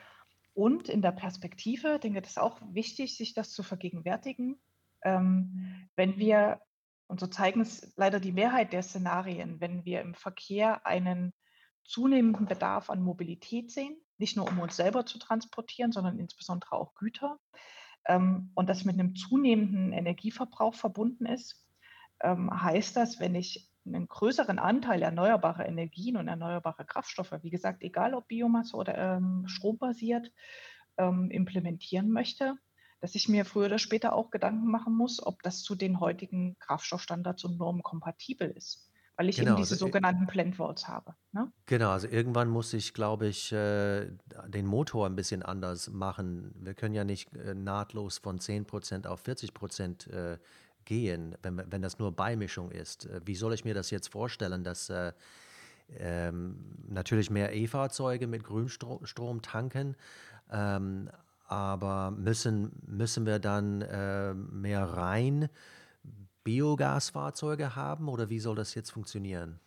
Und 0.61 0.89
in 0.89 1.01
der 1.01 1.11
Perspektive, 1.11 1.97
denke 1.97 2.19
ich, 2.19 2.27
ist 2.27 2.39
auch 2.39 2.61
wichtig, 2.71 3.17
sich 3.17 3.33
das 3.33 3.49
zu 3.51 3.63
vergegenwärtigen. 3.63 4.61
Ähm, 5.03 5.89
wenn 5.95 6.19
wir 6.19 6.61
und 7.07 7.19
so 7.19 7.25
zeigen 7.25 7.61
es 7.61 7.91
leider 7.97 8.19
die 8.19 8.31
Mehrheit 8.31 8.71
der 8.71 8.83
Szenarien, 8.83 9.59
wenn 9.59 9.85
wir 9.85 10.01
im 10.01 10.13
Verkehr 10.13 10.85
einen 10.85 11.33
zunehmenden 11.83 12.45
Bedarf 12.45 12.91
an 12.91 13.01
Mobilität 13.01 13.71
sehen, 13.71 13.97
nicht 14.19 14.37
nur 14.37 14.47
um 14.47 14.59
uns 14.59 14.75
selber 14.75 15.03
zu 15.03 15.17
transportieren, 15.17 15.91
sondern 15.91 16.19
insbesondere 16.19 16.73
auch 16.73 16.93
Güter. 16.93 17.39
Ähm, 18.05 18.51
und 18.53 18.69
das 18.69 18.85
mit 18.85 18.99
einem 18.99 19.15
zunehmenden 19.15 19.93
Energieverbrauch 19.93 20.75
verbunden 20.75 21.25
ist, 21.25 21.67
ähm, 22.21 22.51
heißt 22.53 22.95
das, 22.95 23.19
wenn 23.19 23.33
ich 23.33 23.70
einen 23.85 24.07
größeren 24.07 24.59
Anteil 24.59 25.01
erneuerbarer 25.01 25.65
Energien 25.65 26.17
und 26.17 26.27
erneuerbare 26.27 26.85
Kraftstoffe, 26.85 27.33
wie 27.41 27.49
gesagt, 27.49 27.83
egal 27.83 28.13
ob 28.13 28.27
Biomasse 28.27 28.75
oder 28.75 28.97
ähm, 28.97 29.43
strombasiert, 29.47 30.31
ähm, 30.97 31.31
implementieren 31.31 32.09
möchte, 32.11 32.55
dass 32.99 33.15
ich 33.15 33.27
mir 33.27 33.45
früher 33.45 33.65
oder 33.65 33.79
später 33.79 34.13
auch 34.13 34.29
Gedanken 34.29 34.69
machen 34.69 34.95
muss, 34.95 35.25
ob 35.25 35.41
das 35.41 35.63
zu 35.63 35.75
den 35.75 35.99
heutigen 35.99 36.57
Kraftstoffstandards 36.59 37.43
und 37.43 37.57
Normen 37.57 37.81
kompatibel 37.81 38.49
ist. 38.49 38.87
Weil 39.17 39.29
ich 39.29 39.37
Genau, 39.37 39.51
eben 39.51 39.57
diese 39.57 39.75
also, 39.75 39.87
sogenannten 39.87 40.25
Blend 40.25 40.57
Vaults 40.57 40.87
habe. 40.87 41.15
Ne? 41.31 41.51
genau, 41.65 41.89
also 41.89 42.07
irgendwann 42.07 42.49
muss 42.49 42.73
ich, 42.73 42.93
glaube 42.93 43.27
ich, 43.27 43.51
äh, 43.51 44.07
den 44.47 44.65
Motor 44.65 45.07
ein 45.07 45.15
bisschen 45.15 45.43
anders 45.43 45.89
machen. 45.89 46.53
Wir 46.59 46.73
können 46.75 46.95
ja 46.95 47.03
nicht 47.03 47.35
äh, 47.35 47.53
nahtlos 47.53 48.19
von 48.19 48.39
10% 48.39 49.07
auf 49.07 49.23
40% 49.23 50.09
äh, 50.09 50.37
gehen, 50.91 51.37
wenn, 51.41 51.63
wenn 51.71 51.81
das 51.81 51.99
nur 51.99 52.11
Beimischung 52.11 52.69
ist. 52.69 53.05
Äh, 53.05 53.21
wie 53.23 53.35
soll 53.35 53.53
ich 53.53 53.63
mir 53.63 53.73
das 53.73 53.91
jetzt 53.91 54.09
vorstellen, 54.09 54.65
dass 54.65 54.89
äh, 54.89 55.13
ähm, 55.97 56.57
natürlich 56.89 57.29
mehr 57.29 57.55
E-Fahrzeuge 57.55 58.27
mit 58.27 58.43
Grünstrom 58.43 59.41
tanken, 59.41 59.95
ähm, 60.51 61.09
aber 61.47 62.11
müssen, 62.11 62.73
müssen 62.85 63.25
wir 63.25 63.39
dann 63.39 63.81
äh, 63.81 64.33
mehr 64.33 64.83
rein 64.83 65.47
Biogasfahrzeuge 66.43 67.77
haben 67.77 68.09
oder 68.09 68.29
wie 68.29 68.39
soll 68.39 68.55
das 68.55 68.75
jetzt 68.75 68.89
funktionieren? 68.89 69.61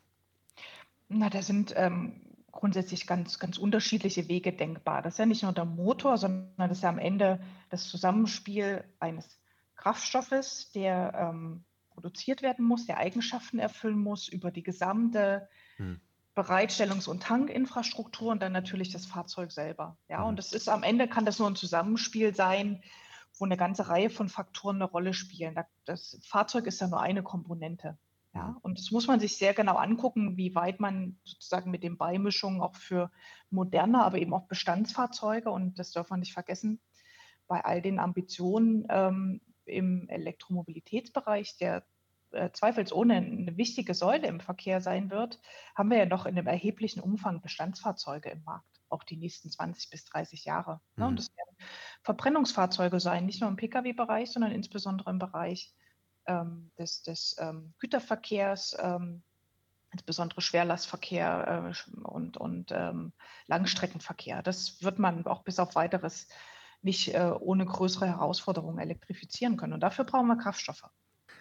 Na, 1.08 1.30
da 1.30 1.40
sind 1.40 1.72
ähm, 1.74 2.20
grundsätzlich 2.52 3.06
ganz, 3.06 3.38
ganz 3.38 3.56
unterschiedliche 3.56 4.28
Wege 4.28 4.52
denkbar. 4.52 5.00
Das 5.00 5.14
ist 5.14 5.18
ja 5.18 5.26
nicht 5.26 5.42
nur 5.42 5.52
der 5.52 5.64
Motor, 5.64 6.18
sondern 6.18 6.52
das 6.56 6.72
ist 6.72 6.82
ja 6.82 6.90
am 6.90 6.98
Ende 6.98 7.40
das 7.70 7.88
Zusammenspiel 7.88 8.84
eines 9.00 9.38
Kraftstoffes, 9.76 10.70
der 10.72 11.12
ähm, 11.14 11.64
produziert 11.90 12.42
werden 12.42 12.64
muss, 12.64 12.86
der 12.86 12.98
Eigenschaften 12.98 13.58
erfüllen 13.58 13.98
muss 13.98 14.28
über 14.28 14.50
die 14.50 14.62
gesamte 14.62 15.48
hm. 15.76 16.00
Bereitstellungs- 16.34 17.08
und 17.08 17.22
Tankinfrastruktur 17.22 18.32
und 18.32 18.42
dann 18.42 18.52
natürlich 18.52 18.90
das 18.90 19.06
Fahrzeug 19.06 19.52
selber. 19.52 19.96
Ja, 20.08 20.20
mhm. 20.20 20.26
und 20.30 20.38
das 20.38 20.52
ist 20.52 20.68
am 20.68 20.82
Ende 20.82 21.06
kann 21.08 21.24
das 21.24 21.38
nur 21.38 21.48
ein 21.48 21.56
Zusammenspiel 21.56 22.34
sein, 22.34 22.82
wo 23.38 23.44
eine 23.44 23.56
ganze 23.56 23.88
Reihe 23.88 24.10
von 24.10 24.28
Faktoren 24.28 24.76
eine 24.76 24.84
Rolle 24.84 25.14
spielen. 25.14 25.56
Das 25.84 26.18
Fahrzeug 26.24 26.66
ist 26.66 26.80
ja 26.80 26.88
nur 26.88 27.00
eine 27.00 27.22
Komponente. 27.22 27.96
Ja, 28.34 28.48
mhm. 28.48 28.56
und 28.62 28.78
das 28.78 28.90
muss 28.90 29.06
man 29.06 29.20
sich 29.20 29.36
sehr 29.36 29.54
genau 29.54 29.76
angucken, 29.76 30.36
wie 30.36 30.56
weit 30.56 30.80
man 30.80 31.18
sozusagen 31.22 31.70
mit 31.70 31.84
den 31.84 31.96
Beimischungen 31.96 32.60
auch 32.60 32.74
für 32.74 33.12
moderne, 33.50 34.02
aber 34.02 34.18
eben 34.18 34.34
auch 34.34 34.48
Bestandsfahrzeuge, 34.48 35.50
und 35.50 35.78
das 35.78 35.92
darf 35.92 36.10
man 36.10 36.18
nicht 36.18 36.32
vergessen, 36.32 36.80
bei 37.46 37.64
all 37.64 37.80
den 37.80 38.00
Ambitionen 38.00 38.86
ähm, 38.88 39.40
im 39.66 40.08
Elektromobilitätsbereich, 40.08 41.56
der 41.58 41.84
äh, 42.34 42.50
zweifelsohne 42.52 43.16
eine 43.16 43.56
wichtige 43.56 43.94
Säule 43.94 44.26
im 44.26 44.40
Verkehr 44.40 44.80
sein 44.80 45.10
wird, 45.10 45.40
haben 45.74 45.90
wir 45.90 45.98
ja 45.98 46.06
noch 46.06 46.26
in 46.26 46.36
einem 46.36 46.46
erheblichen 46.46 47.00
Umfang 47.00 47.40
Bestandsfahrzeuge 47.40 48.30
im 48.30 48.42
Markt, 48.44 48.80
auch 48.88 49.04
die 49.04 49.16
nächsten 49.16 49.50
20 49.50 49.90
bis 49.90 50.04
30 50.04 50.44
Jahre. 50.44 50.80
Ne? 50.96 51.04
Mhm. 51.04 51.10
Und 51.10 51.18
das 51.20 51.36
werden 51.36 51.68
Verbrennungsfahrzeuge 52.02 53.00
sein, 53.00 53.26
nicht 53.26 53.40
nur 53.40 53.50
im 53.50 53.56
Pkw-Bereich, 53.56 54.30
sondern 54.30 54.52
insbesondere 54.52 55.10
im 55.10 55.18
Bereich 55.18 55.72
ähm, 56.26 56.70
des, 56.78 57.02
des 57.02 57.36
ähm, 57.38 57.74
Güterverkehrs, 57.78 58.76
ähm, 58.80 59.22
insbesondere 59.92 60.40
Schwerlastverkehr 60.40 61.72
äh, 61.72 61.90
und, 62.02 62.36
und 62.36 62.72
ähm, 62.72 63.12
Langstreckenverkehr. 63.46 64.42
Das 64.42 64.82
wird 64.82 64.98
man 64.98 65.24
auch 65.26 65.44
bis 65.44 65.58
auf 65.58 65.76
weiteres 65.76 66.26
nicht 66.84 67.14
äh, 67.14 67.32
ohne 67.40 67.64
größere 67.66 68.06
Herausforderungen 68.06 68.78
elektrifizieren 68.78 69.56
können. 69.56 69.72
Und 69.72 69.80
dafür 69.80 70.04
brauchen 70.04 70.26
wir 70.28 70.36
Kraftstoffe. 70.36 70.84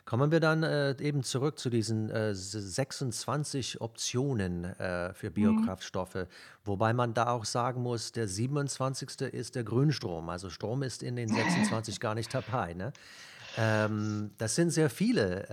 Kommen 0.06 0.32
wir 0.32 0.42
dann 0.42 0.64
äh, 0.64 0.96
eben 1.02 1.24
zurück 1.24 1.58
zu 1.60 1.70
diesen 1.70 2.10
äh, 2.10 2.36
26 2.36 3.80
Optionen 3.80 4.66
äh, 4.66 5.14
für 5.14 5.30
Mhm. 5.30 5.34
Biokraftstoffe, 5.34 6.28
wobei 6.66 6.94
man 6.94 7.14
da 7.14 7.28
auch 7.28 7.46
sagen 7.46 7.82
muss, 7.82 8.12
der 8.12 8.28
27. 8.28 9.22
ist 9.34 9.56
der 9.56 9.64
Grünstrom. 9.64 10.30
Also 10.30 10.50
Strom 10.50 10.84
ist 10.84 11.04
in 11.04 11.16
den 11.16 11.30
26 11.34 12.00
gar 12.02 12.16
nicht 12.16 12.34
dabei. 12.34 12.74
Ne? 12.74 12.92
Ähm, 13.58 14.32
das 14.38 14.56
sind 14.56 14.72
sehr 14.72 14.90
viele. 14.90 15.48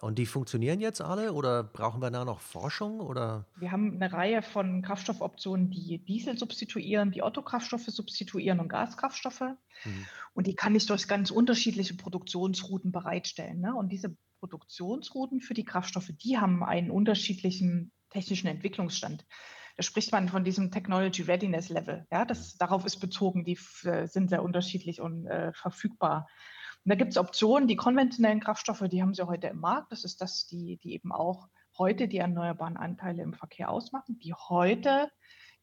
Und 0.00 0.18
die 0.18 0.26
funktionieren 0.26 0.80
jetzt 0.80 1.00
alle 1.00 1.32
oder 1.32 1.62
brauchen 1.64 2.00
wir 2.00 2.10
da 2.10 2.24
noch 2.24 2.40
Forschung 2.40 3.00
oder? 3.00 3.46
Wir 3.56 3.72
haben 3.72 3.94
eine 3.94 4.12
Reihe 4.12 4.42
von 4.42 4.82
Kraftstoffoptionen, 4.82 5.70
die 5.70 5.98
Diesel 6.04 6.38
substituieren, 6.38 7.10
die 7.10 7.22
Otto-Kraftstoffe 7.22 7.86
substituieren 7.86 8.60
und 8.60 8.68
Gaskraftstoffe. 8.68 9.40
Mhm. 9.40 10.06
Und 10.34 10.46
die 10.46 10.54
kann 10.54 10.74
ich 10.74 10.86
durch 10.86 11.08
ganz 11.08 11.30
unterschiedliche 11.30 11.94
Produktionsrouten 11.94 12.92
bereitstellen. 12.92 13.60
Ne? 13.60 13.74
Und 13.74 13.90
diese 13.90 14.16
Produktionsrouten 14.40 15.40
für 15.40 15.54
die 15.54 15.64
Kraftstoffe, 15.64 16.10
die 16.22 16.38
haben 16.38 16.62
einen 16.62 16.90
unterschiedlichen 16.90 17.92
technischen 18.10 18.46
Entwicklungsstand. 18.46 19.26
Da 19.76 19.82
spricht 19.82 20.10
man 20.10 20.28
von 20.28 20.44
diesem 20.44 20.70
Technology 20.70 21.22
Readiness 21.22 21.68
Level. 21.68 22.06
Ja, 22.10 22.24
das, 22.24 22.54
mhm. 22.54 22.58
darauf 22.58 22.84
ist 22.84 22.98
bezogen, 22.98 23.44
die 23.44 23.58
sind 24.04 24.28
sehr 24.30 24.42
unterschiedlich 24.42 25.00
und 25.00 25.26
äh, 25.26 25.52
verfügbar. 25.52 26.26
Und 26.88 26.92
da 26.92 26.96
gibt 26.96 27.10
es 27.10 27.18
Optionen, 27.18 27.68
die 27.68 27.76
konventionellen 27.76 28.40
Kraftstoffe, 28.40 28.82
die 28.90 29.02
haben 29.02 29.12
sie 29.12 29.26
heute 29.26 29.48
im 29.48 29.60
Markt. 29.60 29.92
Das 29.92 30.04
ist 30.04 30.22
das, 30.22 30.46
die, 30.46 30.78
die 30.78 30.94
eben 30.94 31.12
auch 31.12 31.48
heute 31.76 32.08
die 32.08 32.16
erneuerbaren 32.16 32.78
Anteile 32.78 33.22
im 33.22 33.34
Verkehr 33.34 33.68
ausmachen, 33.68 34.18
die 34.20 34.32
heute 34.32 35.10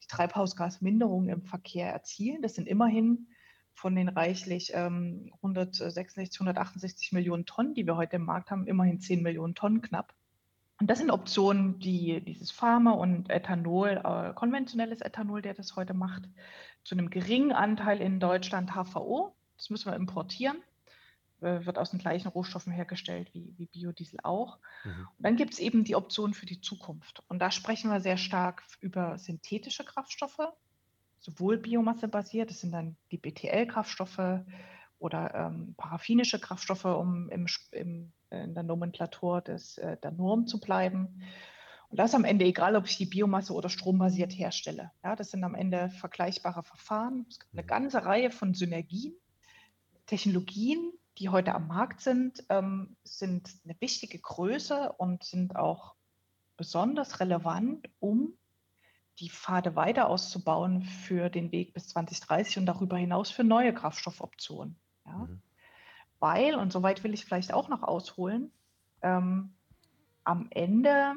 die 0.04 0.08
Treibhausgasminderung 0.08 1.30
im 1.30 1.42
Verkehr 1.42 1.92
erzielen. 1.92 2.44
Das 2.44 2.54
sind 2.54 2.68
immerhin 2.68 3.30
von 3.74 3.96
den 3.96 4.08
reichlich 4.08 4.70
ähm, 4.76 5.32
166, 5.38 6.40
168 6.40 7.12
Millionen 7.12 7.48
Tonnen, 7.48 7.74
die 7.74 7.88
wir 7.88 7.96
heute 7.96 8.18
im 8.18 8.26
Markt 8.26 8.52
haben, 8.52 8.68
immerhin 8.68 9.00
10 9.00 9.24
Millionen 9.24 9.56
Tonnen 9.56 9.82
knapp. 9.82 10.14
Und 10.80 10.92
das 10.92 11.00
sind 11.00 11.10
Optionen, 11.10 11.80
die 11.80 12.24
dieses 12.24 12.52
Pharma 12.52 12.92
und 12.92 13.32
Ethanol, 13.32 14.00
äh, 14.04 14.32
konventionelles 14.36 15.02
Ethanol, 15.02 15.42
der 15.42 15.56
das 15.56 15.76
heute 15.76 15.96
macht, 15.96 16.30
zu 16.84 16.94
einem 16.94 17.10
geringen 17.10 17.52
Anteil 17.52 18.00
in 18.00 18.20
Deutschland 18.20 18.76
HVO. 18.76 19.36
Das 19.58 19.72
müssen 19.72 19.90
wir 19.92 19.96
importieren. 19.96 20.58
Äh, 21.46 21.64
wird 21.68 21.78
aus 21.78 21.92
den 21.92 22.00
gleichen 22.00 22.30
Rohstoffen 22.30 22.74
hergestellt 22.74 23.30
wie, 23.34 23.54
wie 23.58 23.68
Biodiesel 23.68 24.20
auch. 24.24 24.58
Mhm. 24.84 25.08
Und 25.16 25.24
dann 25.24 25.36
gibt 25.36 25.54
es 25.54 25.60
eben 25.60 25.84
die 25.84 25.96
Option 25.96 26.34
für 26.34 26.48
die 26.48 26.60
Zukunft. 26.60 27.22
Und 27.28 27.38
da 27.38 27.52
sprechen 27.52 27.92
wir 27.92 28.00
sehr 28.02 28.18
stark 28.18 28.64
über 28.80 29.20
synthetische 29.20 29.84
Kraftstoffe, 29.84 30.40
sowohl 31.20 31.58
biomassebasiert, 31.58 32.50
das 32.50 32.62
sind 32.62 32.72
dann 32.72 32.98
die 33.12 33.20
BTL-Kraftstoffe 33.20 34.42
oder 34.98 35.36
ähm, 35.36 35.76
paraffinische 35.78 36.40
Kraftstoffe, 36.40 36.86
um 36.86 37.30
im, 37.30 37.46
im, 37.72 38.12
in 38.32 38.56
der 38.56 38.64
Nomenklatur 38.64 39.42
des, 39.42 39.78
äh, 39.78 39.98
der 39.98 40.12
Norm 40.12 40.48
zu 40.48 40.60
bleiben. 40.60 41.22
Und 41.90 42.00
das 42.00 42.10
ist 42.10 42.16
am 42.16 42.26
Ende 42.26 42.46
egal, 42.46 42.76
ob 42.76 42.88
ich 42.88 42.98
die 42.98 43.06
Biomasse 43.06 43.54
oder 43.54 43.70
strombasiert 43.70 44.32
herstelle. 44.32 44.92
Ja, 45.04 45.16
das 45.16 45.30
sind 45.30 45.44
am 45.44 45.54
Ende 45.54 45.92
vergleichbare 45.92 46.64
Verfahren. 46.64 47.28
Es 47.30 47.40
gibt 47.40 47.54
eine 47.54 47.62
mhm. 47.62 47.68
ganze 47.68 48.04
Reihe 48.04 48.32
von 48.32 48.56
Synergien, 48.56 49.14
Technologien, 50.08 50.92
die 51.18 51.30
heute 51.30 51.56
am 51.56 51.68
Markt 51.68 52.02
sind, 52.02 52.44
ähm, 52.50 52.98
sind 53.04 53.50
eine 53.64 53.76
wichtige 53.80 54.20
Größe 54.20 54.94
und 54.98 55.24
sind 55.24 55.56
auch 55.56 55.96
besonders 56.58 57.20
relevant, 57.20 57.90
um 58.00 58.38
die 59.20 59.30
Pfade 59.30 59.76
weiter 59.76 60.10
auszubauen 60.10 60.84
für 60.84 61.30
den 61.30 61.52
Weg 61.52 61.74
bis 61.74 61.88
2030 61.88 62.58
und 62.58 62.66
darüber 62.66 62.98
hinaus 62.98 63.32
für 63.32 63.44
neue 63.44 63.74
Kraftstoffoptionen. 63.74 64.78
Ja? 65.06 65.18
Mhm. 65.18 65.42
Weil, 66.20 66.56
und 66.56 66.72
soweit 66.72 67.04
will 67.04 67.14
ich 67.14 67.26
vielleicht 67.26 67.54
auch 67.54 67.70
noch 67.70 67.84
ausholen, 67.84 68.52
ähm, 69.02 69.54
am 70.24 70.48
Ende 70.50 71.16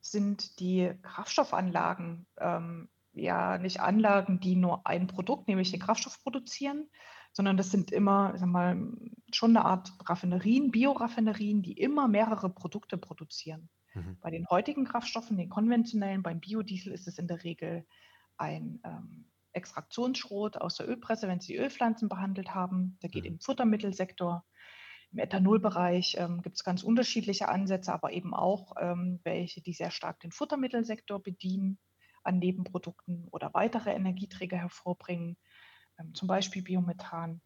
sind 0.00 0.58
die 0.58 0.92
Kraftstoffanlagen 1.02 2.26
ähm, 2.38 2.88
ja 3.12 3.58
nicht 3.58 3.80
Anlagen, 3.80 4.40
die 4.40 4.56
nur 4.56 4.86
ein 4.86 5.06
Produkt, 5.06 5.48
nämlich 5.48 5.70
den 5.70 5.80
Kraftstoff 5.80 6.22
produzieren, 6.22 6.88
sondern 7.38 7.56
das 7.56 7.70
sind 7.70 7.92
immer, 7.92 8.36
sag 8.36 8.48
mal, 8.48 8.76
schon 9.32 9.56
eine 9.56 9.64
Art 9.64 9.92
Raffinerien, 10.04 10.72
Bioraffinerien, 10.72 11.62
die 11.62 11.74
immer 11.74 12.08
mehrere 12.08 12.50
Produkte 12.50 12.98
produzieren. 12.98 13.70
Mhm. 13.94 14.18
Bei 14.20 14.32
den 14.32 14.44
heutigen 14.50 14.84
Kraftstoffen, 14.84 15.36
den 15.36 15.48
konventionellen, 15.48 16.24
beim 16.24 16.40
Biodiesel 16.40 16.92
ist 16.92 17.06
es 17.06 17.16
in 17.16 17.28
der 17.28 17.44
Regel 17.44 17.86
ein 18.38 18.80
ähm, 18.84 19.30
Extraktionsschrot 19.52 20.56
aus 20.56 20.78
der 20.78 20.88
Ölpresse, 20.88 21.28
wenn 21.28 21.38
Sie 21.38 21.56
Ölpflanzen 21.56 22.08
behandelt 22.08 22.56
haben. 22.56 22.98
Der 23.02 23.08
geht 23.08 23.22
mhm. 23.22 23.34
im 23.34 23.40
Futtermittelsektor. 23.40 24.44
Im 25.12 25.20
Ethanolbereich 25.20 26.16
ähm, 26.18 26.42
gibt 26.42 26.56
es 26.56 26.64
ganz 26.64 26.82
unterschiedliche 26.82 27.48
Ansätze, 27.48 27.92
aber 27.92 28.10
eben 28.10 28.34
auch 28.34 28.72
ähm, 28.80 29.20
welche, 29.22 29.62
die 29.62 29.74
sehr 29.74 29.92
stark 29.92 30.18
den 30.18 30.32
Futtermittelsektor 30.32 31.22
bedienen 31.22 31.78
an 32.24 32.40
Nebenprodukten 32.40 33.28
oder 33.30 33.54
weitere 33.54 33.92
Energieträger 33.92 34.56
hervorbringen, 34.56 35.36
zum 36.14 36.28
Beispiel 36.28 36.62
Biomethan. 36.62 37.40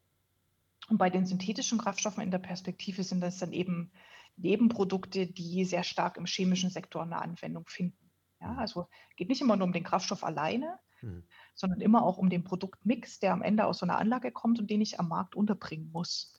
Und 0.88 0.98
bei 0.98 1.10
den 1.10 1.26
synthetischen 1.26 1.78
Kraftstoffen 1.78 2.22
in 2.22 2.30
der 2.30 2.38
Perspektive 2.38 3.02
sind 3.04 3.20
das 3.20 3.38
dann 3.38 3.52
eben 3.52 3.92
Nebenprodukte, 4.36 5.26
die 5.26 5.64
sehr 5.64 5.84
stark 5.84 6.16
im 6.16 6.26
chemischen 6.26 6.70
Sektor 6.70 7.02
eine 7.02 7.20
Anwendung 7.20 7.66
finden. 7.68 8.10
Ja, 8.40 8.48
mhm. 8.48 8.58
also 8.58 8.88
geht 9.16 9.28
nicht 9.28 9.40
immer 9.40 9.56
nur 9.56 9.66
um 9.66 9.72
den 9.72 9.84
Kraftstoff 9.84 10.24
alleine, 10.24 10.78
mhm. 11.00 11.24
sondern 11.54 11.80
immer 11.80 12.02
auch 12.02 12.18
um 12.18 12.30
den 12.30 12.44
Produktmix, 12.44 13.20
der 13.20 13.32
am 13.32 13.42
Ende 13.42 13.66
aus 13.66 13.78
so 13.78 13.86
einer 13.86 13.98
Anlage 13.98 14.32
kommt 14.32 14.58
und 14.58 14.70
den 14.70 14.80
ich 14.80 14.98
am 14.98 15.08
Markt 15.08 15.34
unterbringen 15.34 15.90
muss. 15.92 16.34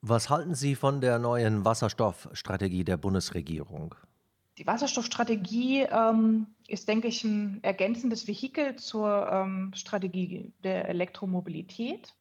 Was 0.00 0.28
halten 0.28 0.54
Sie 0.54 0.74
von 0.74 1.00
der 1.00 1.18
neuen 1.18 1.64
Wasserstoffstrategie 1.64 2.84
der 2.84 2.98
Bundesregierung? 2.98 3.94
Die 4.58 4.66
Wasserstoffstrategie 4.66 5.82
ähm, 5.82 6.54
ist, 6.68 6.88
denke 6.88 7.08
ich, 7.08 7.24
ein 7.24 7.62
ergänzendes 7.62 8.28
Vehikel 8.28 8.76
zur 8.76 9.28
ähm, 9.30 9.72
Strategie 9.74 10.52
der 10.62 10.88
Elektromobilität. 10.88 12.14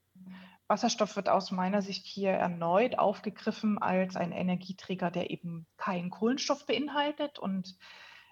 Wasserstoff 0.68 1.16
wird 1.16 1.30
aus 1.30 1.52
meiner 1.52 1.84
Sicht 1.84 2.08
hier 2.08 2.32
erneut 2.32 2.98
aufgegriffen 2.98 3.78
als 3.78 4.16
ein 4.16 4.32
Energieträger, 4.32 5.12
der 5.12 5.30
eben 5.30 5.68
keinen 5.78 6.10
Kohlenstoff 6.10 6.66
beinhaltet 6.66 7.38
und 7.38 7.78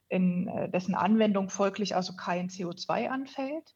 in 0.09 0.47
äh, 0.47 0.69
dessen 0.69 0.95
Anwendung 0.95 1.49
folglich 1.49 1.95
also 1.95 2.15
kein 2.15 2.49
CO2 2.49 3.07
anfällt. 3.07 3.75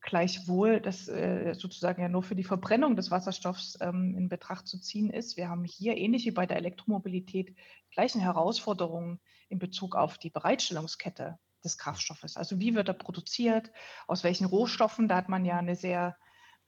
Gleichwohl 0.00 0.80
das 0.80 1.08
äh, 1.08 1.54
sozusagen 1.54 2.00
ja 2.00 2.08
nur 2.08 2.22
für 2.22 2.36
die 2.36 2.44
Verbrennung 2.44 2.94
des 2.94 3.10
Wasserstoffs 3.10 3.76
ähm, 3.80 4.14
in 4.16 4.28
Betracht 4.28 4.68
zu 4.68 4.78
ziehen 4.78 5.10
ist. 5.10 5.36
Wir 5.36 5.48
haben 5.48 5.64
hier 5.64 5.96
ähnlich 5.96 6.24
wie 6.24 6.30
bei 6.30 6.46
der 6.46 6.58
Elektromobilität 6.58 7.56
gleichen 7.90 8.20
Herausforderungen 8.20 9.18
in 9.48 9.58
Bezug 9.58 9.94
auf 9.94 10.18
die 10.18 10.30
Bereitstellungskette 10.30 11.38
des 11.64 11.78
Kraftstoffes. 11.78 12.36
Also 12.36 12.60
wie 12.60 12.74
wird 12.74 12.88
er 12.88 12.94
produziert, 12.94 13.70
aus 14.06 14.24
welchen 14.24 14.46
Rohstoffen, 14.46 15.08
da 15.08 15.16
hat 15.16 15.28
man 15.28 15.44
ja 15.44 15.58
eine 15.58 15.76
sehr 15.76 16.16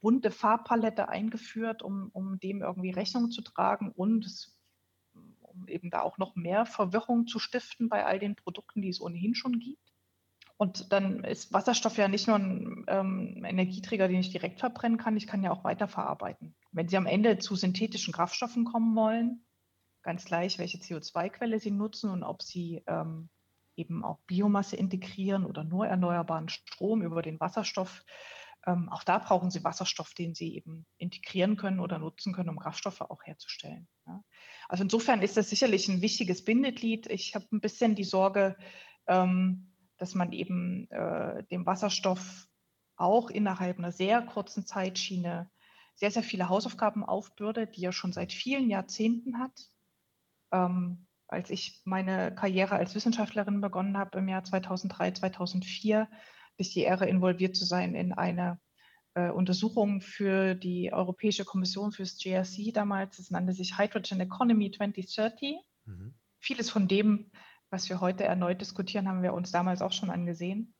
bunte 0.00 0.30
Farbpalette 0.30 1.08
eingeführt, 1.08 1.82
um, 1.82 2.10
um 2.12 2.38
dem 2.40 2.62
irgendwie 2.62 2.90
Rechnung 2.90 3.30
zu 3.30 3.42
tragen 3.42 3.92
und 3.92 4.24
es, 4.24 4.56
um 5.12 5.68
eben 5.68 5.90
da 5.90 6.00
auch 6.00 6.18
noch 6.18 6.36
mehr 6.36 6.66
Verwirrung 6.66 7.26
zu 7.26 7.38
stiften 7.38 7.88
bei 7.88 8.04
all 8.04 8.18
den 8.18 8.36
Produkten, 8.36 8.82
die 8.82 8.88
es 8.88 9.00
ohnehin 9.00 9.34
schon 9.34 9.58
gibt. 9.58 9.90
Und 10.56 10.92
dann 10.92 11.24
ist 11.24 11.54
Wasserstoff 11.54 11.96
ja 11.96 12.06
nicht 12.06 12.26
nur 12.26 12.36
ein 12.36 12.84
ähm, 12.86 13.44
Energieträger, 13.46 14.08
den 14.08 14.20
ich 14.20 14.30
direkt 14.30 14.60
verbrennen 14.60 14.98
kann, 14.98 15.16
ich 15.16 15.26
kann 15.26 15.42
ja 15.42 15.52
auch 15.52 15.64
weiterverarbeiten. 15.64 16.54
Wenn 16.70 16.88
Sie 16.88 16.98
am 16.98 17.06
Ende 17.06 17.38
zu 17.38 17.56
synthetischen 17.56 18.12
Kraftstoffen 18.12 18.66
kommen 18.66 18.94
wollen, 18.94 19.42
ganz 20.02 20.24
gleich, 20.24 20.58
welche 20.58 20.78
CO2-Quelle 20.78 21.58
Sie 21.58 21.70
nutzen 21.70 22.10
und 22.10 22.22
ob 22.22 22.42
Sie 22.42 22.82
ähm, 22.86 23.28
eben 23.76 24.04
auch 24.04 24.18
Biomasse 24.26 24.76
integrieren 24.76 25.44
oder 25.44 25.64
nur 25.64 25.86
erneuerbaren 25.86 26.48
Strom 26.48 27.02
über 27.02 27.22
den 27.22 27.40
Wasserstoff, 27.40 28.04
ähm, 28.66 28.88
auch 28.90 29.04
da 29.04 29.18
brauchen 29.18 29.50
sie 29.50 29.64
Wasserstoff, 29.64 30.12
den 30.12 30.34
sie 30.34 30.54
eben 30.54 30.84
integrieren 30.98 31.56
können 31.56 31.80
oder 31.80 31.98
nutzen 31.98 32.34
können, 32.34 32.50
um 32.50 32.58
Kraftstoffe 32.58 33.00
auch 33.00 33.24
herzustellen. 33.24 33.88
Ja. 34.06 34.22
Also 34.68 34.84
insofern 34.84 35.22
ist 35.22 35.36
das 35.36 35.48
sicherlich 35.48 35.88
ein 35.88 36.02
wichtiges 36.02 36.44
Bindeglied. 36.44 37.06
Ich 37.06 37.34
habe 37.34 37.46
ein 37.52 37.60
bisschen 37.60 37.94
die 37.94 38.04
Sorge, 38.04 38.56
ähm, 39.06 39.72
dass 39.96 40.14
man 40.14 40.32
eben 40.32 40.90
äh, 40.90 41.44
dem 41.44 41.64
Wasserstoff 41.64 42.48
auch 42.96 43.30
innerhalb 43.30 43.78
einer 43.78 43.92
sehr 43.92 44.20
kurzen 44.22 44.66
Zeitschiene 44.66 45.50
sehr, 45.94 46.10
sehr 46.10 46.22
viele 46.22 46.48
Hausaufgaben 46.48 47.04
aufbürdet, 47.04 47.76
die 47.76 47.84
er 47.84 47.92
schon 47.92 48.12
seit 48.12 48.32
vielen 48.32 48.68
Jahrzehnten 48.70 49.38
hat. 49.38 49.68
Ähm, 50.52 51.06
als 51.28 51.50
ich 51.50 51.80
meine 51.84 52.34
Karriere 52.34 52.74
als 52.74 52.94
Wissenschaftlerin 52.94 53.60
begonnen 53.60 53.96
habe 53.96 54.18
im 54.18 54.28
Jahr 54.28 54.42
2003, 54.42 55.12
2004, 55.12 56.08
ich 56.56 56.72
die 56.72 56.80
Ehre, 56.80 57.06
involviert 57.06 57.56
zu 57.56 57.64
sein 57.64 57.94
in 57.94 58.12
eine 58.12 58.58
äh, 59.14 59.30
Untersuchung 59.30 60.00
für 60.00 60.54
die 60.54 60.92
Europäische 60.92 61.44
Kommission 61.44 61.92
fürs 61.92 62.18
GRC 62.18 62.72
damals. 62.72 63.18
Es 63.18 63.30
nannte 63.30 63.52
sich 63.52 63.78
Hydrogen 63.78 64.20
Economy 64.20 64.70
2030. 64.70 65.56
Mhm. 65.86 66.14
Vieles 66.38 66.70
von 66.70 66.88
dem, 66.88 67.30
was 67.70 67.88
wir 67.88 68.00
heute 68.00 68.24
erneut 68.24 68.60
diskutieren, 68.60 69.08
haben 69.08 69.22
wir 69.22 69.34
uns 69.34 69.52
damals 69.52 69.82
auch 69.82 69.92
schon 69.92 70.10
angesehen. 70.10 70.74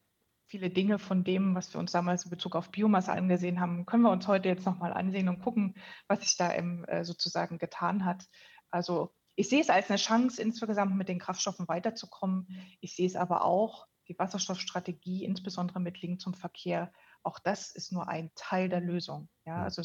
Viele 0.47 0.71
Dinge 0.71 0.99
von 0.99 1.23
dem, 1.23 1.55
was 1.55 1.73
wir 1.73 1.79
uns 1.79 1.93
damals 1.93 2.25
in 2.25 2.31
Bezug 2.31 2.57
auf 2.57 2.71
Biomasse 2.71 3.13
angesehen 3.13 3.61
haben, 3.61 3.87
können 3.87 4.03
wir 4.03 4.11
uns 4.11 4.27
heute 4.27 4.49
jetzt 4.49 4.67
nochmal 4.67 4.93
ansehen 4.93 5.29
und 5.29 5.41
gucken, 5.41 5.77
was 6.09 6.23
sich 6.23 6.37
da 6.37 6.51
im, 6.51 6.85
äh, 6.87 7.05
sozusagen 7.05 7.59
getan 7.59 8.05
hat. 8.05 8.27
Also 8.71 9.13
ich 9.41 9.49
sehe 9.49 9.63
es 9.63 9.71
als 9.71 9.89
eine 9.89 9.97
Chance, 9.97 10.41
insgesamt 10.43 10.97
mit 10.97 11.09
den 11.09 11.19
Kraftstoffen 11.19 11.67
weiterzukommen. 11.67 12.47
Ich 12.81 12.95
sehe 12.95 13.07
es 13.07 13.17
aber 13.17 13.43
auch 13.43 13.87
die 14.07 14.19
Wasserstoffstrategie, 14.19 15.25
insbesondere 15.25 15.81
mit 15.81 16.03
Link 16.03 16.21
zum 16.21 16.35
Verkehr, 16.35 16.93
auch 17.23 17.39
das 17.39 17.71
ist 17.71 17.91
nur 17.91 18.07
ein 18.07 18.31
Teil 18.35 18.69
der 18.69 18.81
Lösung. 18.81 19.31
Ja, 19.47 19.63
also 19.63 19.83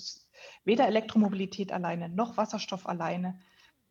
weder 0.66 0.88
Elektromobilität 0.88 1.72
alleine 1.72 2.10
noch 2.10 2.36
Wasserstoff 2.36 2.86
alleine 2.86 3.40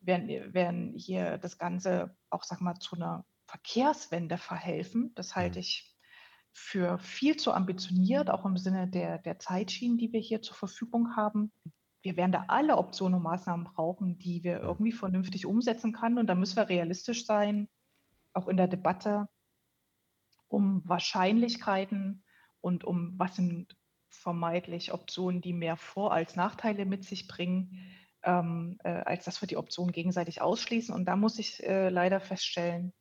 werden, 0.01 0.53
werden 0.53 0.93
hier 0.95 1.39
das 1.39 1.57
Ganze 1.57 2.15
auch, 2.29 2.43
sag 2.43 2.61
mal, 2.61 2.75
zu 2.75 2.95
einer 2.95 3.25
Verkehrswende 3.47 4.37
verhelfen. 4.37 5.13
Das 5.15 5.35
halte 5.35 5.59
ich 5.59 5.95
für 6.53 6.99
viel 6.99 7.37
zu 7.37 7.53
ambitioniert, 7.53 8.29
auch 8.29 8.45
im 8.45 8.57
Sinne 8.57 8.87
der, 8.87 9.17
der 9.17 9.39
Zeitschienen, 9.39 9.97
die 9.97 10.13
wir 10.13 10.21
hier 10.21 10.43
zur 10.43 10.55
Verfügung 10.55 11.15
haben. 11.15 11.51
Wir 12.05 12.17
werden 12.17 12.31
da 12.31 12.45
alle 12.49 12.77
Optionen 12.77 13.15
und 13.15 13.23
Maßnahmen 13.23 13.65
brauchen, 13.65 14.19
die 14.19 14.43
wir 14.43 14.59
irgendwie 14.59 14.91
vernünftig 14.91 15.47
umsetzen 15.47 15.91
können. 15.91 16.19
Und 16.19 16.27
da 16.27 16.35
müssen 16.35 16.55
wir 16.55 16.69
realistisch 16.69 17.25
sein, 17.25 17.67
auch 18.31 18.47
in 18.47 18.57
der 18.57 18.67
Debatte, 18.67 19.27
um 20.47 20.87
Wahrscheinlichkeiten 20.87 22.23
und 22.61 22.83
um 22.83 23.15
was 23.17 23.35
sind 23.35 23.75
vermeintlich 24.09 24.93
Optionen, 24.93 25.41
die 25.41 25.51
mehr 25.51 25.77
Vor- 25.77 26.13
als 26.13 26.35
Nachteile 26.35 26.85
mit 26.85 27.03
sich 27.03 27.27
bringen, 27.27 27.71
ähm, 28.21 28.77
äh, 28.83 28.89
als 28.89 29.25
dass 29.25 29.41
wir 29.41 29.47
die 29.47 29.57
Optionen 29.57 29.91
gegenseitig 29.91 30.43
ausschließen. 30.43 30.93
Und 30.93 31.05
da 31.05 31.15
muss 31.15 31.39
ich 31.39 31.63
äh, 31.63 31.89
leider 31.89 32.19
feststellen, 32.19 32.93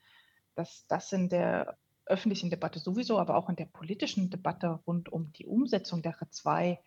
dass 0.54 0.86
das 0.86 1.12
in 1.12 1.28
der 1.28 1.76
öffentlichen 2.06 2.48
Debatte 2.48 2.78
sowieso, 2.78 3.18
aber 3.18 3.36
auch 3.36 3.50
in 3.50 3.56
der 3.56 3.66
politischen 3.66 4.30
Debatte 4.30 4.80
rund 4.86 5.12
um 5.12 5.30
die 5.34 5.46
Umsetzung 5.46 6.00
der 6.00 6.14
R2 6.14 6.78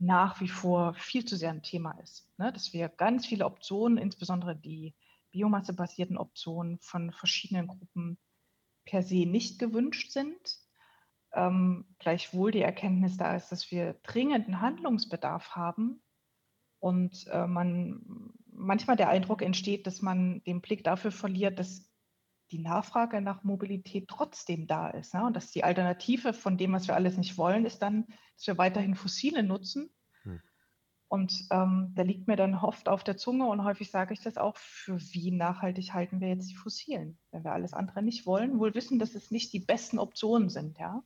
nach 0.00 0.40
wie 0.40 0.48
vor 0.48 0.94
viel 0.94 1.24
zu 1.24 1.36
sehr 1.36 1.50
ein 1.50 1.62
Thema 1.62 1.92
ist. 2.02 2.26
Ne? 2.38 2.52
Dass 2.52 2.72
wir 2.72 2.88
ganz 2.88 3.26
viele 3.26 3.44
Optionen, 3.44 3.98
insbesondere 3.98 4.56
die 4.56 4.94
biomassebasierten 5.30 6.16
Optionen 6.16 6.78
von 6.80 7.12
verschiedenen 7.12 7.68
Gruppen 7.68 8.18
per 8.86 9.02
se 9.02 9.26
nicht 9.26 9.58
gewünscht 9.58 10.10
sind. 10.10 10.58
Ähm, 11.32 11.94
gleichwohl 11.98 12.50
die 12.50 12.62
Erkenntnis 12.62 13.18
da 13.18 13.36
ist, 13.36 13.52
dass 13.52 13.70
wir 13.70 13.94
dringenden 14.02 14.60
Handlungsbedarf 14.60 15.50
haben 15.50 16.02
und 16.80 17.26
äh, 17.28 17.46
man 17.46 18.32
manchmal 18.50 18.96
der 18.96 19.10
Eindruck 19.10 19.42
entsteht, 19.42 19.86
dass 19.86 20.02
man 20.02 20.42
den 20.44 20.62
Blick 20.62 20.82
dafür 20.82 21.12
verliert, 21.12 21.58
dass 21.58 21.89
die 22.52 22.58
Nachfrage 22.58 23.20
nach 23.20 23.44
Mobilität 23.44 24.08
trotzdem 24.08 24.66
da 24.66 24.88
ist. 24.88 25.14
Ne? 25.14 25.24
Und 25.24 25.36
dass 25.36 25.50
die 25.50 25.64
Alternative 25.64 26.32
von 26.32 26.58
dem, 26.58 26.72
was 26.72 26.88
wir 26.88 26.94
alles 26.94 27.16
nicht 27.16 27.38
wollen, 27.38 27.64
ist 27.64 27.80
dann, 27.80 28.06
dass 28.36 28.46
wir 28.46 28.58
weiterhin 28.58 28.94
fossile 28.94 29.42
nutzen. 29.42 29.90
Hm. 30.22 30.40
Und 31.08 31.46
ähm, 31.50 31.92
da 31.94 32.02
liegt 32.02 32.28
mir 32.28 32.36
dann 32.36 32.54
oft 32.54 32.88
auf 32.88 33.04
der 33.04 33.16
Zunge 33.16 33.46
und 33.46 33.64
häufig 33.64 33.90
sage 33.90 34.14
ich 34.14 34.20
das 34.20 34.36
auch, 34.36 34.56
für 34.56 35.00
wie 35.12 35.30
nachhaltig 35.30 35.92
halten 35.92 36.20
wir 36.20 36.28
jetzt 36.28 36.50
die 36.50 36.56
Fossilen, 36.56 37.18
wenn 37.30 37.44
wir 37.44 37.52
alles 37.52 37.72
andere 37.72 38.02
nicht 38.02 38.26
wollen, 38.26 38.58
wohl 38.58 38.74
wissen, 38.74 38.98
dass 38.98 39.14
es 39.14 39.30
nicht 39.30 39.52
die 39.52 39.60
besten 39.60 39.98
Optionen 39.98 40.50
sind. 40.50 40.78
Ja? 40.78 41.02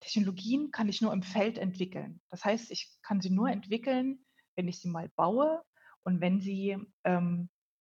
Technologien 0.00 0.70
kann 0.70 0.88
ich 0.88 1.00
nur 1.00 1.12
im 1.12 1.22
Feld 1.22 1.58
entwickeln. 1.58 2.20
Das 2.28 2.44
heißt, 2.44 2.70
ich 2.70 2.92
kann 3.02 3.20
sie 3.20 3.30
nur 3.30 3.48
entwickeln, 3.48 4.24
wenn 4.56 4.68
ich 4.68 4.80
sie 4.80 4.88
mal 4.88 5.08
baue 5.16 5.62
und 6.02 6.20
wenn 6.20 6.40
sie 6.40 6.76
ähm, 7.04 7.48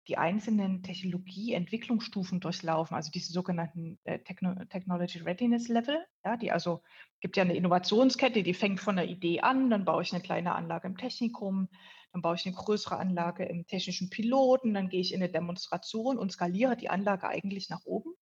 die 0.08 0.16
einzelnen 0.16 0.82
Technologieentwicklungsstufen 0.82 2.40
durchlaufen, 2.40 2.96
also 2.96 3.10
diese 3.10 3.30
sogenannten 3.30 3.98
äh, 4.04 4.18
Techno 4.20 4.54
Technology 4.64 5.18
Readiness 5.18 5.68
Level, 5.68 6.02
ja, 6.24 6.38
die 6.38 6.50
also 6.50 6.82
gibt 7.20 7.36
ja 7.36 7.42
eine 7.42 7.54
Innovationskette, 7.54 8.42
die 8.42 8.54
fängt 8.54 8.80
von 8.80 8.96
der 8.96 9.06
Idee 9.06 9.40
an, 9.40 9.68
dann 9.68 9.84
baue 9.84 10.02
ich 10.02 10.12
eine 10.12 10.22
kleine 10.22 10.54
Anlage 10.54 10.88
im 10.88 10.96
Technikum, 10.96 11.68
dann 12.12 12.22
baue 12.22 12.36
ich 12.36 12.46
eine 12.46 12.54
größere 12.54 12.96
Anlage 12.96 13.44
im 13.44 13.66
technischen 13.66 14.08
Piloten, 14.08 14.72
dann 14.72 14.88
gehe 14.88 15.00
ich 15.00 15.12
in 15.12 15.22
eine 15.22 15.30
Demonstration 15.30 16.16
und 16.16 16.32
skaliere 16.32 16.76
die 16.76 16.88
Anlage 16.88 17.28
eigentlich 17.28 17.68
nach 17.68 17.84
oben. 17.84 18.12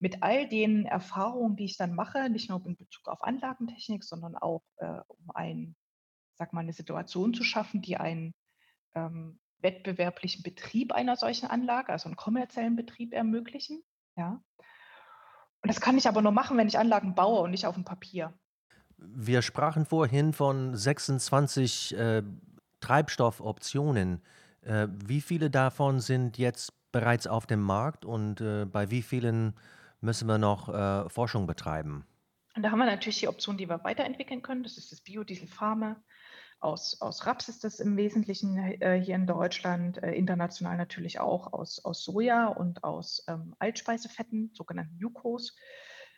Mit 0.00 0.22
all 0.22 0.46
den 0.46 0.84
Erfahrungen, 0.84 1.56
die 1.56 1.64
ich 1.64 1.78
dann 1.78 1.94
mache, 1.94 2.28
nicht 2.28 2.50
nur 2.50 2.64
in 2.66 2.76
Bezug 2.76 3.08
auf 3.08 3.22
Anlagentechnik, 3.22 4.04
sondern 4.04 4.36
auch 4.36 4.62
äh, 4.76 5.00
um 5.08 5.30
ein, 5.34 5.74
sag 6.34 6.52
mal, 6.52 6.60
eine 6.60 6.74
Situation 6.74 7.32
zu 7.32 7.44
schaffen, 7.44 7.80
die 7.80 7.96
ein 7.96 8.34
ähm, 8.94 9.40
wettbewerblichen 9.60 10.42
Betrieb 10.42 10.92
einer 10.92 11.16
solchen 11.16 11.46
Anlage, 11.46 11.92
also 11.92 12.08
einen 12.08 12.16
kommerziellen 12.16 12.76
Betrieb 12.76 13.12
ermöglichen. 13.12 13.82
Ja. 14.16 14.42
Und 15.62 15.68
das 15.68 15.80
kann 15.80 15.98
ich 15.98 16.08
aber 16.08 16.22
nur 16.22 16.32
machen, 16.32 16.56
wenn 16.56 16.68
ich 16.68 16.78
Anlagen 16.78 17.14
baue 17.14 17.40
und 17.40 17.50
nicht 17.50 17.66
auf 17.66 17.74
dem 17.74 17.84
Papier. 17.84 18.32
Wir 18.96 19.42
sprachen 19.42 19.86
vorhin 19.86 20.32
von 20.32 20.76
26 20.76 21.96
äh, 21.96 22.22
Treibstoffoptionen. 22.80 24.22
Äh, 24.62 24.88
wie 25.06 25.20
viele 25.20 25.50
davon 25.50 26.00
sind 26.00 26.38
jetzt 26.38 26.72
bereits 26.92 27.26
auf 27.26 27.46
dem 27.46 27.60
Markt 27.60 28.04
und 28.04 28.40
äh, 28.40 28.64
bei 28.64 28.90
wie 28.90 29.02
vielen 29.02 29.54
müssen 30.00 30.28
wir 30.28 30.38
noch 30.38 30.68
äh, 30.68 31.08
Forschung 31.08 31.46
betreiben? 31.46 32.04
Und 32.56 32.62
da 32.62 32.70
haben 32.70 32.78
wir 32.78 32.86
natürlich 32.86 33.20
die 33.20 33.28
Option, 33.28 33.56
die 33.56 33.68
wir 33.68 33.84
weiterentwickeln 33.84 34.42
können. 34.42 34.62
Das 34.62 34.78
ist 34.78 34.90
das 34.90 35.00
Biodiesel 35.00 35.46
Pharma, 35.46 35.96
aus, 36.60 37.00
aus 37.00 37.26
Raps 37.26 37.48
ist 37.48 37.64
das 37.64 37.80
im 37.80 37.96
Wesentlichen 37.96 38.58
äh, 38.58 39.00
hier 39.00 39.14
in 39.14 39.26
Deutschland, 39.26 40.02
äh, 40.02 40.12
international 40.12 40.76
natürlich 40.76 41.20
auch 41.20 41.52
aus, 41.52 41.84
aus 41.84 42.02
Soja 42.02 42.48
und 42.48 42.84
aus 42.84 43.24
ähm, 43.28 43.54
Altspeisefetten, 43.58 44.50
sogenannten 44.54 44.96
Jukos. 44.98 45.56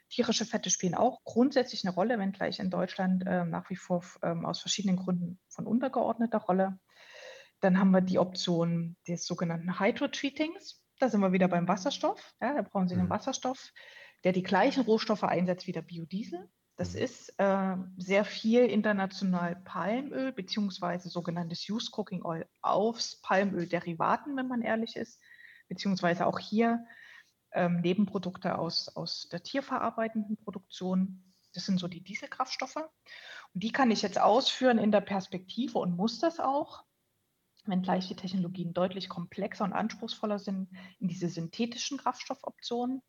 Tierische 0.09 0.44
Fette 0.44 0.70
spielen 0.70 0.94
auch 0.94 1.22
grundsätzlich 1.24 1.85
eine 1.85 1.94
Rolle, 1.94 2.18
wenngleich 2.18 2.59
in 2.59 2.70
Deutschland 2.70 3.24
äh, 3.26 3.44
nach 3.44 3.70
wie 3.70 3.76
vor 3.76 4.03
ähm, 4.22 4.44
aus 4.44 4.61
verschiedenen 4.61 4.96
Gründen 4.96 5.38
von 5.48 5.66
untergeordneter 5.66 6.38
Rolle. 6.38 6.79
Dann 7.61 7.79
haben 7.79 7.90
wir 7.90 8.00
die 8.00 8.18
Option 8.18 8.96
des 9.07 9.26
sogenannten 9.26 9.79
Hydrotreatings. 9.79 10.83
Da 10.98 11.09
sind 11.09 11.20
wir 11.20 11.33
wieder 11.33 11.48
beim 11.48 11.68
Wasserstoff. 11.68 12.33
Ja, 12.40 12.55
da 12.55 12.62
brauchen 12.62 12.88
Sie 12.88 12.94
einen 12.94 13.05
mhm. 13.05 13.11
Wasserstoff, 13.11 13.72
der 14.24 14.33
die 14.33 14.42
gleichen 14.42 14.83
Rohstoffe 14.85 15.24
einsetzt 15.24 15.66
wie 15.66 15.72
der 15.72 15.83
Biodiesel. 15.83 16.48
Das 16.81 16.95
mhm. 16.95 17.01
ist 17.01 17.35
äh, 17.37 17.77
sehr 17.99 18.25
viel 18.25 18.64
international 18.64 19.55
Palmöl 19.55 20.33
beziehungsweise 20.33 21.11
sogenanntes 21.11 21.69
Use 21.69 21.90
Cooking 21.93 22.25
Oil 22.25 22.47
aufs 22.62 23.21
Palmölderivaten, 23.21 24.35
wenn 24.35 24.49
man 24.49 24.62
ehrlich 24.62 24.97
ist, 24.97 25.21
beziehungsweise 25.69 26.27
auch 26.27 26.38
hier 26.38 26.87
ähm, 27.53 27.83
Nebenprodukte 27.83 28.59
aus, 28.59 28.88
aus 28.97 29.29
der 29.31 29.43
tierverarbeitenden 29.43 30.38
Produktion. 30.38 31.35
Das 31.53 31.66
sind 31.66 31.79
so 31.79 31.87
die 31.87 32.03
Dieselkraftstoffe. 32.03 32.77
Und 32.77 33.62
die 33.62 33.73
kann 33.73 33.90
ich 33.90 34.01
jetzt 34.01 34.19
ausführen 34.19 34.79
in 34.79 34.90
der 34.90 35.03
Perspektive 35.03 35.79
und 35.79 35.95
muss 35.95 36.19
das 36.19 36.40
auch, 36.40 36.85
wenngleich 37.66 38.09
die 38.09 38.16
Technologien 38.16 38.73
deutlich 38.73 39.11
komplexer 39.11 39.64
und 39.64 39.75
anspruchsvoller 39.75 40.38
sind, 40.38 40.71
in 40.99 41.09
diese 41.09 41.29
synthetischen 41.29 41.99
Kraftstoffoptionen. 41.99 43.03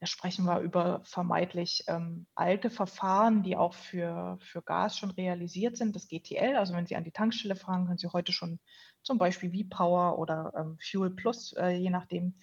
Da 0.00 0.06
sprechen 0.06 0.46
wir 0.46 0.60
über 0.60 1.02
vermeintlich 1.04 1.84
ähm, 1.86 2.26
alte 2.34 2.70
Verfahren, 2.70 3.42
die 3.42 3.54
auch 3.54 3.74
für, 3.74 4.38
für 4.40 4.62
Gas 4.62 4.96
schon 4.96 5.10
realisiert 5.10 5.76
sind, 5.76 5.94
das 5.94 6.08
GTL. 6.08 6.56
Also 6.56 6.72
wenn 6.74 6.86
Sie 6.86 6.96
an 6.96 7.04
die 7.04 7.12
Tankstelle 7.12 7.54
fahren, 7.54 7.84
können 7.84 7.98
Sie 7.98 8.08
heute 8.08 8.32
schon 8.32 8.60
zum 9.02 9.18
Beispiel 9.18 9.52
V-Power 9.52 10.18
oder 10.18 10.54
ähm, 10.56 10.78
Fuel 10.80 11.10
Plus, 11.10 11.52
äh, 11.52 11.76
je 11.76 11.90
nachdem, 11.90 12.40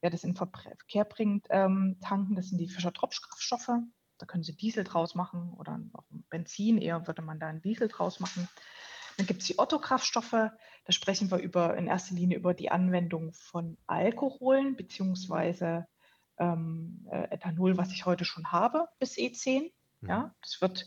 wer 0.00 0.10
das 0.10 0.22
in 0.22 0.36
Verkehr 0.36 1.04
bringt, 1.04 1.48
ähm, 1.50 1.98
tanken. 2.00 2.36
Das 2.36 2.48
sind 2.48 2.58
die 2.58 2.68
Fischer-Tropsch-Kraftstoffe. 2.68 3.72
Da 4.18 4.26
können 4.26 4.44
Sie 4.44 4.56
Diesel 4.56 4.84
draus 4.84 5.16
machen 5.16 5.52
oder 5.54 5.80
auch 5.94 6.04
Benzin, 6.28 6.78
eher 6.78 7.08
würde 7.08 7.22
man 7.22 7.40
da 7.40 7.48
einen 7.48 7.62
Diesel 7.62 7.88
draus 7.88 8.20
machen. 8.20 8.48
Dann 9.16 9.26
gibt 9.26 9.40
es 9.40 9.48
die 9.48 9.58
Otto-Kraftstoffe. 9.58 10.30
Da 10.30 10.92
sprechen 10.92 11.32
wir 11.32 11.38
über, 11.38 11.76
in 11.76 11.88
erster 11.88 12.14
Linie 12.14 12.38
über 12.38 12.54
die 12.54 12.70
Anwendung 12.70 13.32
von 13.32 13.78
Alkoholen 13.88 14.76
beziehungsweise 14.76 15.88
ähm, 16.40 17.06
äh, 17.12 17.28
Ethanol, 17.30 17.76
was 17.76 17.92
ich 17.92 18.06
heute 18.06 18.24
schon 18.24 18.50
habe, 18.50 18.88
bis 18.98 19.16
E10. 19.16 19.70
Mhm. 20.00 20.08
Ja, 20.08 20.34
das 20.42 20.60
wird 20.60 20.86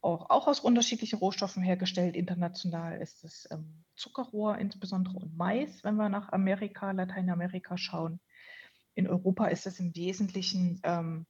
auch, 0.00 0.30
auch 0.30 0.48
aus 0.48 0.60
unterschiedlichen 0.60 1.18
Rohstoffen 1.18 1.62
hergestellt. 1.62 2.16
International 2.16 3.00
ist 3.00 3.22
es 3.22 3.46
ähm, 3.50 3.84
Zuckerrohr 3.94 4.58
insbesondere 4.58 5.16
und 5.16 5.36
Mais, 5.36 5.84
wenn 5.84 5.96
wir 5.96 6.08
nach 6.08 6.32
Amerika, 6.32 6.90
Lateinamerika 6.90 7.76
schauen. 7.76 8.20
In 8.94 9.06
Europa 9.06 9.46
ist 9.46 9.66
es 9.66 9.78
im 9.78 9.94
Wesentlichen 9.94 10.80
ähm, 10.82 11.26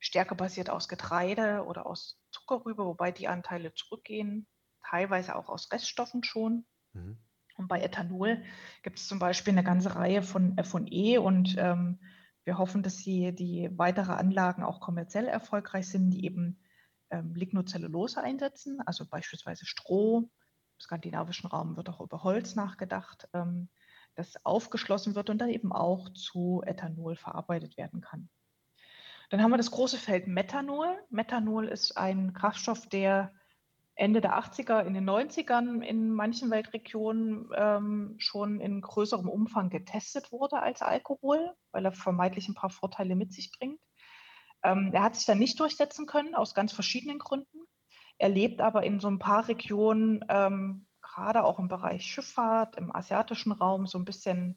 stärker 0.00 0.34
basiert 0.34 0.70
aus 0.70 0.88
Getreide 0.88 1.64
oder 1.66 1.86
aus 1.86 2.18
Zuckerrübe, 2.30 2.84
wobei 2.86 3.12
die 3.12 3.28
Anteile 3.28 3.74
zurückgehen, 3.74 4.46
teilweise 4.82 5.36
auch 5.36 5.50
aus 5.50 5.70
Reststoffen 5.70 6.24
schon. 6.24 6.64
Mhm. 6.94 7.18
Und 7.56 7.68
bei 7.68 7.82
Ethanol 7.82 8.42
gibt 8.82 8.98
es 8.98 9.06
zum 9.06 9.18
Beispiel 9.18 9.52
eine 9.52 9.64
ganze 9.64 9.94
Reihe 9.94 10.22
von 10.22 10.56
F&E 10.56 11.18
und 11.18 11.56
ähm, 11.58 12.00
wir 12.50 12.58
hoffen, 12.58 12.82
dass 12.82 12.98
sie 12.98 13.32
die 13.32 13.70
weitere 13.78 14.10
Anlagen 14.10 14.64
auch 14.64 14.80
kommerziell 14.80 15.26
erfolgreich 15.26 15.88
sind, 15.88 16.10
die 16.10 16.24
eben 16.24 16.58
ähm, 17.10 17.32
Lignocellulose 17.32 18.20
einsetzen, 18.20 18.80
also 18.84 19.06
beispielsweise 19.06 19.66
Stroh. 19.66 20.22
Im 20.22 20.80
skandinavischen 20.80 21.48
Raum 21.48 21.76
wird 21.76 21.88
auch 21.90 22.00
über 22.00 22.24
Holz 22.24 22.56
nachgedacht, 22.56 23.28
ähm, 23.34 23.68
das 24.16 24.44
aufgeschlossen 24.44 25.14
wird 25.14 25.30
und 25.30 25.38
dann 25.38 25.48
eben 25.48 25.70
auch 25.72 26.08
zu 26.08 26.60
Ethanol 26.66 27.14
verarbeitet 27.14 27.76
werden 27.76 28.00
kann. 28.00 28.28
Dann 29.28 29.40
haben 29.40 29.52
wir 29.52 29.56
das 29.56 29.70
große 29.70 29.98
Feld 29.98 30.26
Methanol. 30.26 30.98
Methanol 31.08 31.68
ist 31.68 31.96
ein 31.96 32.32
Kraftstoff, 32.32 32.88
der 32.88 33.32
Ende 34.00 34.22
der 34.22 34.38
80er, 34.38 34.82
in 34.86 34.94
den 34.94 35.08
90ern 35.08 35.82
in 35.82 36.10
manchen 36.10 36.50
Weltregionen 36.50 37.50
ähm, 37.54 38.14
schon 38.16 38.58
in 38.58 38.80
größerem 38.80 39.28
Umfang 39.28 39.68
getestet 39.68 40.32
wurde 40.32 40.62
als 40.62 40.80
Alkohol, 40.80 41.52
weil 41.70 41.84
er 41.84 41.92
vermeintlich 41.92 42.48
ein 42.48 42.54
paar 42.54 42.70
Vorteile 42.70 43.14
mit 43.14 43.34
sich 43.34 43.52
bringt. 43.52 43.78
Ähm, 44.62 44.90
er 44.94 45.02
hat 45.02 45.16
sich 45.16 45.26
dann 45.26 45.38
nicht 45.38 45.60
durchsetzen 45.60 46.06
können, 46.06 46.34
aus 46.34 46.54
ganz 46.54 46.72
verschiedenen 46.72 47.18
Gründen. 47.18 47.58
Er 48.16 48.30
lebt 48.30 48.62
aber 48.62 48.84
in 48.84 49.00
so 49.00 49.08
ein 49.08 49.18
paar 49.18 49.48
Regionen, 49.48 50.24
ähm, 50.30 50.86
gerade 51.02 51.44
auch 51.44 51.58
im 51.58 51.68
Bereich 51.68 52.06
Schifffahrt, 52.06 52.76
im 52.76 52.94
asiatischen 52.96 53.52
Raum, 53.52 53.86
so 53.86 53.98
ein 53.98 54.06
bisschen, 54.06 54.56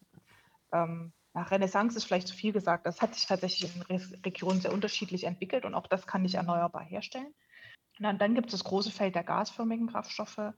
ähm, 0.71 1.11
ja, 1.35 1.41
Renaissance 1.43 1.97
ist 1.97 2.05
vielleicht 2.05 2.29
zu 2.29 2.35
viel 2.35 2.53
gesagt, 2.53 2.85
das 2.85 3.01
hat 3.01 3.13
sich 3.13 3.25
tatsächlich 3.25 3.75
in 3.75 3.97
Regionen 4.25 4.61
sehr 4.61 4.71
unterschiedlich 4.71 5.25
entwickelt 5.25 5.65
und 5.65 5.73
auch 5.73 5.87
das 5.87 6.07
kann 6.07 6.23
ich 6.23 6.35
erneuerbar 6.35 6.83
herstellen. 6.83 7.33
Und 7.99 8.19
dann 8.19 8.35
gibt 8.35 8.47
es 8.47 8.53
das 8.53 8.63
große 8.63 8.91
Feld 8.91 9.15
der 9.15 9.23
gasförmigen 9.23 9.87
Kraftstoffe. 9.87 10.53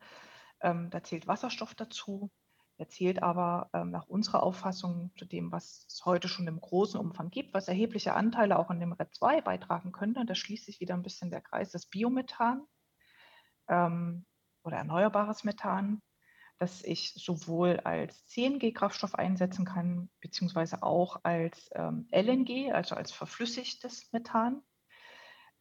Ähm, 0.62 0.90
da 0.90 1.04
zählt 1.04 1.28
Wasserstoff 1.28 1.76
dazu. 1.76 2.32
Er 2.78 2.90
zählt 2.90 3.24
aber 3.24 3.70
ähm, 3.74 3.92
nach 3.92 4.08
unserer 4.08 4.44
Auffassung 4.44 5.12
zu 5.18 5.26
dem, 5.26 5.52
was 5.52 5.86
es 5.88 6.06
heute 6.06 6.28
schon 6.28 6.48
im 6.48 6.60
großen 6.60 7.00
Umfang 7.00 7.30
gibt, 7.30 7.54
was 7.54 7.70
erhebliche 7.70 8.14
Anteile 8.14 8.60
auch 8.60 8.70
in 8.70 8.80
dem 8.80 8.92
RED 8.92 9.14
2 9.16 9.42
beitragen 9.42 9.92
könnte. 9.92 10.26
Da 10.26 10.36
schließt 10.36 10.66
sich 10.66 10.82
wieder 10.82 10.94
ein 10.94 11.04
bisschen 11.04 11.30
der 11.30 11.42
Kreis, 11.42 11.72
das 11.72 11.86
Biomethan 11.86 12.66
ähm, 13.70 14.26
oder 14.64 14.78
erneuerbares 14.78 15.46
Methan, 15.46 16.02
das 16.58 16.84
ich 16.84 17.14
sowohl 17.14 17.80
als 17.82 18.28
CNG-Kraftstoff 18.28 19.16
einsetzen 19.16 19.64
kann, 19.64 20.10
beziehungsweise 20.20 20.84
auch 20.84 21.22
als 21.24 21.70
ähm, 21.76 22.08
LNG, 22.12 22.74
also 22.74 22.96
als 22.96 23.14
verflüssigtes 23.14 24.12
Methan. 24.12 24.62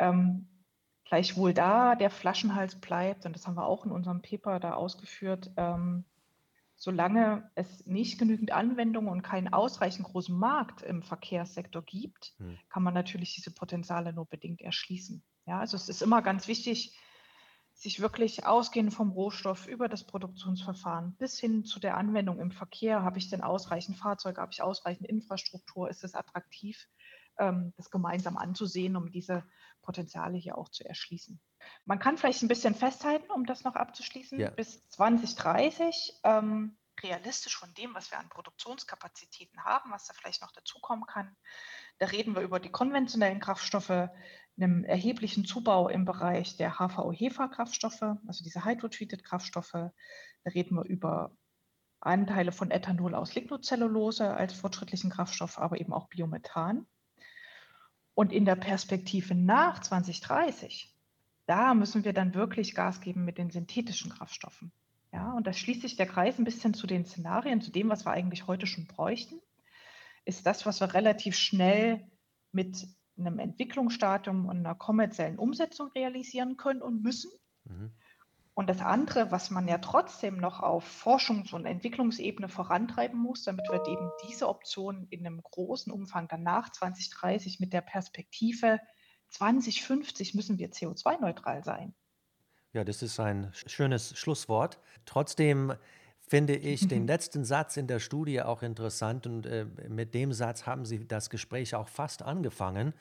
Ähm, 0.00 0.48
Gleichwohl 1.05 1.53
da 1.53 1.95
der 1.95 2.11
Flaschenhals 2.11 2.77
bleibt, 2.77 3.27
und 3.27 3.35
das 3.35 3.47
haben 3.47 3.57
wir 3.57 3.67
auch 3.67 3.85
in 3.85 3.93
unserem 3.93 4.23
Paper 4.23 4.59
da 4.59 4.75
ausgeführt, 4.75 5.51
ähm, 5.57 6.05
solange 6.77 7.51
es 7.55 7.87
nicht 7.87 8.19
genügend 8.19 8.51
Anwendungen 8.51 9.11
und 9.11 9.23
keinen 9.23 9.53
ausreichend 9.53 10.07
großen 10.07 10.37
Markt 10.37 10.83
im 10.83 11.03
Verkehrssektor 11.03 11.83
gibt, 11.83 12.35
hm. 12.38 12.59
kann 12.69 12.83
man 12.83 12.95
natürlich 12.95 13.35
diese 13.35 13.53
Potenziale 13.53 14.12
nur 14.12 14.27
bedingt 14.27 14.61
erschließen. 14.61 15.23
Ja, 15.47 15.61
also 15.61 15.77
es 15.77 15.88
ist 15.88 16.03
immer 16.03 16.23
ganz 16.23 16.49
wichtig, 16.49 16.99
sich 17.75 18.01
wirklich 18.01 18.47
ausgehend 18.47 18.95
vom 18.95 19.11
Rohstoff 19.11 19.67
über 19.67 19.88
das 19.88 20.05
Produktionsverfahren 20.05 21.17
bis 21.17 21.38
hin 21.38 21.64
zu 21.64 21.81
der 21.81 21.97
Anwendung 21.97 22.38
im 22.40 22.51
Verkehr, 22.51 23.03
habe 23.03 23.19
ich 23.19 23.29
denn 23.29 23.43
ausreichend 23.43 23.99
Fahrzeuge, 23.99 24.40
habe 24.40 24.53
ich 24.53 24.62
ausreichend 24.62 25.09
Infrastruktur, 25.09 25.90
ist 25.90 26.05
es 26.05 26.14
attraktiv, 26.14 26.88
das 27.37 27.90
gemeinsam 27.90 28.37
anzusehen, 28.37 28.97
um 28.97 29.11
diese 29.11 29.44
Potenziale 29.83 30.38
hier 30.38 30.57
auch 30.57 30.68
zu 30.68 30.85
erschließen. 30.85 31.40
Man 31.85 31.99
kann 31.99 32.16
vielleicht 32.16 32.42
ein 32.42 32.49
bisschen 32.49 32.75
festhalten, 32.75 33.31
um 33.31 33.44
das 33.47 33.64
noch 33.64 33.75
abzuschließen, 33.75 34.38
Ja. 34.38 34.51
bis 34.51 34.88
2030 34.90 36.20
ähm, 36.25 36.77
realistisch 37.03 37.57
von 37.57 37.73
dem, 37.75 37.94
was 37.94 38.11
wir 38.11 38.18
an 38.18 38.29
Produktionskapazitäten 38.29 39.64
haben, 39.64 39.90
was 39.90 40.07
da 40.07 40.14
vielleicht 40.14 40.42
noch 40.42 40.53
dazukommen 40.53 41.07
kann. 41.07 41.37
Da 41.99 42.07
reden 42.07 42.35
wir 42.35 42.42
über 42.42 42.61
die 42.61 42.70
konventionellen 42.70 43.40
Kraftstoffe, 43.40 44.09
einem 44.57 44.85
erheblichen 44.85 45.44
Zubau 45.44 45.88
im 45.88 46.05
Bereich 46.05 46.57
der 46.57 46.79
HVO-Hefa-Kraftstoffe, 46.79 48.03
also 48.03 48.44
diese 48.44 48.64
Hydrotreated-Kraftstoffe. 48.64 49.73
Da 49.73 50.51
reden 50.55 50.77
wir 50.77 50.85
über 50.85 51.37
Anteile 52.01 52.53
von 52.53 52.70
Ethanol 52.70 53.14
aus 53.14 53.35
Lignocellulose 53.35 54.33
als 54.33 54.53
fortschrittlichen 54.53 55.11
Kraftstoff, 55.11 55.59
aber 55.59 55.81
eben 55.81 55.92
auch 55.92 56.09
Biomethan. 56.09 56.87
Und 58.14 58.33
in 58.33 58.44
der 58.44 58.57
Perspektive 58.57 59.35
nach 59.35 59.81
2030, 59.81 60.94
da 61.46 61.74
müssen 61.74 62.05
wir 62.05 62.12
dann 62.12 62.35
wirklich 62.35 62.74
Gas 62.74 63.00
geben 63.00 63.24
mit 63.24 63.38
den 63.38 63.50
synthetischen 63.50 64.11
Kraftstoffen. 64.11 64.72
Ja, 65.12 65.33
und 65.33 65.46
da 65.46 65.53
schließt 65.53 65.83
sich 65.83 65.96
der 65.96 66.07
Kreis 66.07 66.38
ein 66.38 66.44
bisschen 66.44 66.74
zu 66.74 66.87
den 66.87 67.05
Szenarien, 67.05 67.61
zu 67.61 67.70
dem, 67.70 67.88
was 67.88 68.05
wir 68.05 68.11
eigentlich 68.11 68.46
heute 68.46 68.66
schon 68.66 68.87
bräuchten, 68.87 69.40
ist 70.24 70.46
das, 70.46 70.66
was 70.66 70.81
wir 70.81 70.94
relativ 70.94 71.37
schnell 71.37 72.11
mit 72.50 72.87
einem 73.16 73.38
Entwicklungsstadium 73.38 74.46
und 74.46 74.59
einer 74.59 74.74
kommerziellen 74.74 75.38
Umsetzung 75.38 75.88
realisieren 75.92 76.57
können 76.57 76.83
und 76.83 77.03
müssen. 77.03 77.31
Mhm. 77.64 77.92
Und 78.55 78.69
das 78.69 78.81
andere, 78.81 79.33
was 79.33 79.51
man 79.51 79.67
ja 79.67 79.79
trotzdem 79.79 80.37
noch 80.37 80.61
auf 80.61 80.85
Forschungs- 81.05 81.53
und 81.53 81.67
Entwicklungsebene 81.67 82.49
vorantreiben 82.49 83.19
muss, 83.19 83.43
damit 83.43 83.67
wir 83.69 83.85
eben 83.87 84.11
diese 84.29 84.49
Option 84.49 85.09
in 85.11 85.27
einem 85.27 85.43
großen 85.43 85.93
Umfang 85.93 86.29
danach 86.29 86.71
2030 86.71 87.59
mit 87.59 87.73
der 87.73 87.81
Perspektive 87.81 88.79
2050 89.31 90.35
müssen 90.35 90.59
wir 90.59 90.71
CO2-neutral 90.71 91.64
sein. 91.64 91.95
Ja, 92.73 92.85
das 92.85 93.03
ist 93.03 93.19
ein 93.19 93.53
schönes 93.67 94.17
Schlusswort. 94.17 94.79
Trotzdem 95.05 95.75
finde 96.21 96.55
ich 96.55 96.87
den 96.87 97.07
letzten 97.09 97.45
Satz 97.45 97.77
in 97.77 97.88
der 97.88 97.99
Studie 97.99 98.40
auch 98.40 98.62
interessant 98.62 99.27
und 99.27 99.47
äh, 99.47 99.67
mit 99.88 100.14
dem 100.14 100.33
Satz 100.33 100.67
haben 100.67 100.85
Sie 100.85 101.07
das 101.07 101.29
Gespräch 101.29 101.75
auch 101.75 101.88
fast 101.88 102.23
angefangen. 102.23 102.95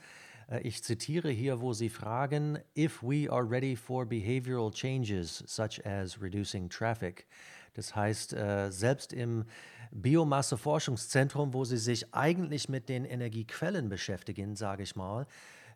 Äh, 0.50 0.62
ich 0.62 0.84
zitiere 0.84 1.30
hier, 1.30 1.62
wo 1.62 1.74
Sie 1.74 1.90
fragen, 1.90 2.60
if 2.78 3.02
we 3.04 3.32
are 3.32 3.50
ready 3.50 3.76
for 3.76 4.06
behavioral 4.06 4.72
changes 4.72 5.44
such 5.48 5.86
as 5.86 6.22
reducing 6.22 6.70
traffic. 6.70 7.28
Das 7.76 7.96
heißt, 7.96 8.34
äh, 8.34 8.70
selbst 8.72 9.14
im 9.14 9.46
Biomasse-Forschungszentrum, 9.92 11.54
wo 11.54 11.66
Sie 11.66 11.78
sich 11.78 12.14
eigentlich 12.14 12.70
mit 12.70 12.90
den 12.90 13.06
Energiequellen 13.06 13.90
beschäftigen, 13.90 14.56
sage 14.56 14.84
ich 14.84 14.96
mal, 14.96 15.26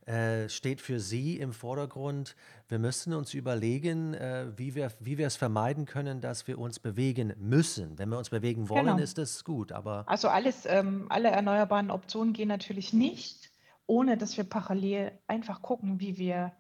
äh, 0.06 0.48
steht 0.50 0.80
für 0.82 1.00
Sie 1.00 1.38
im 1.38 1.52
Vordergrund, 1.54 2.36
wir 2.70 2.80
müssen 2.80 3.14
uns 3.14 3.34
überlegen, 3.34 4.14
wie 4.58 4.74
wir, 4.76 4.92
wie 5.00 5.18
wir 5.18 5.28
es 5.28 5.36
vermeiden 5.36 5.86
können, 5.86 6.22
dass 6.22 6.48
wir 6.48 6.58
uns 6.60 6.80
bewegen 6.80 7.34
müssen. 7.40 7.98
Wenn 8.00 8.10
wir 8.10 8.18
uns 8.18 8.30
bewegen 8.30 8.70
wollen, 8.70 8.86
Genau. 8.86 8.98
ist 8.98 9.18
das 9.18 9.44
gut, 9.44 9.72
aber 9.72 10.04
Also 10.08 10.28
alles, 10.30 10.66
ähm, 10.66 11.06
alle 11.10 11.30
erneuerbaren 11.30 11.92
Optionen 11.92 12.34
gehen 12.34 12.48
natürlich 12.48 12.94
nicht, 12.94 13.47
ohne 13.88 14.18
dass 14.18 14.38
wir 14.38 14.44
parallel 14.44 15.18
einfach 15.28 15.62
gucken, 15.62 16.00
wie 16.00 16.18
wir 16.18 16.52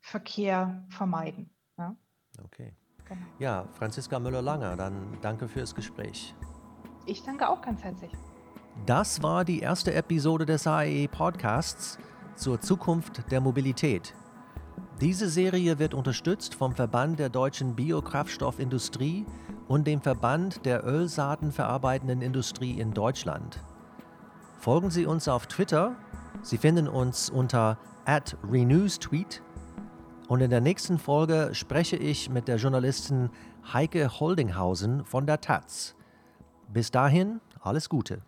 Verkehr 0.00 0.84
vermeiden. 0.88 1.50
Ja, 1.76 1.96
okay. 2.44 2.72
genau. 3.04 3.26
Ja, 3.38 3.68
Franziska 3.72 4.18
Müller-Langer, 4.18 4.76
dann 4.76 5.18
danke 5.20 5.48
fürs 5.48 5.74
Gespräch. 5.74 6.34
Ich 7.06 7.22
danke 7.22 7.48
auch 7.48 7.60
ganz 7.60 7.82
herzlich. 7.82 8.12
Das 8.84 9.22
war 9.22 9.44
die 9.44 9.60
erste 9.60 9.94
Episode 9.94 10.46
des 10.46 10.66
AEE 10.66 11.08
Podcasts 11.08 11.98
zur 12.36 12.60
Zukunft 12.60 13.30
der 13.32 13.40
Mobilität. 13.40 14.14
Diese 15.00 15.28
Serie 15.28 15.78
wird 15.78 15.92
unterstützt 15.92 16.54
vom 16.54 16.74
Verband 16.74 17.18
der 17.18 17.28
deutschen 17.28 17.74
Biokraftstoffindustrie 17.74 19.26
und 19.68 19.86
dem 19.86 20.00
Verband 20.00 20.64
der 20.64 20.86
Ölsaatenverarbeitenden 20.86 22.22
Industrie 22.22 22.78
in 22.78 22.92
Deutschland. 22.92 23.62
Folgen 24.58 24.90
Sie 24.90 25.06
uns 25.06 25.28
auf 25.28 25.46
Twitter. 25.46 25.96
Sie 26.42 26.58
finden 26.58 26.88
uns 26.88 27.30
unter 27.30 27.78
@renewstweet. 28.06 29.42
Und 30.28 30.40
in 30.40 30.50
der 30.50 30.60
nächsten 30.60 30.98
Folge 30.98 31.50
spreche 31.52 31.96
ich 31.96 32.30
mit 32.30 32.48
der 32.48 32.56
Journalistin 32.56 33.30
Heike 33.72 34.20
Holdinghausen 34.20 35.04
von 35.04 35.26
der 35.26 35.40
Taz. 35.40 35.94
Bis 36.68 36.90
dahin, 36.90 37.40
alles 37.60 37.88
Gute. 37.88 38.22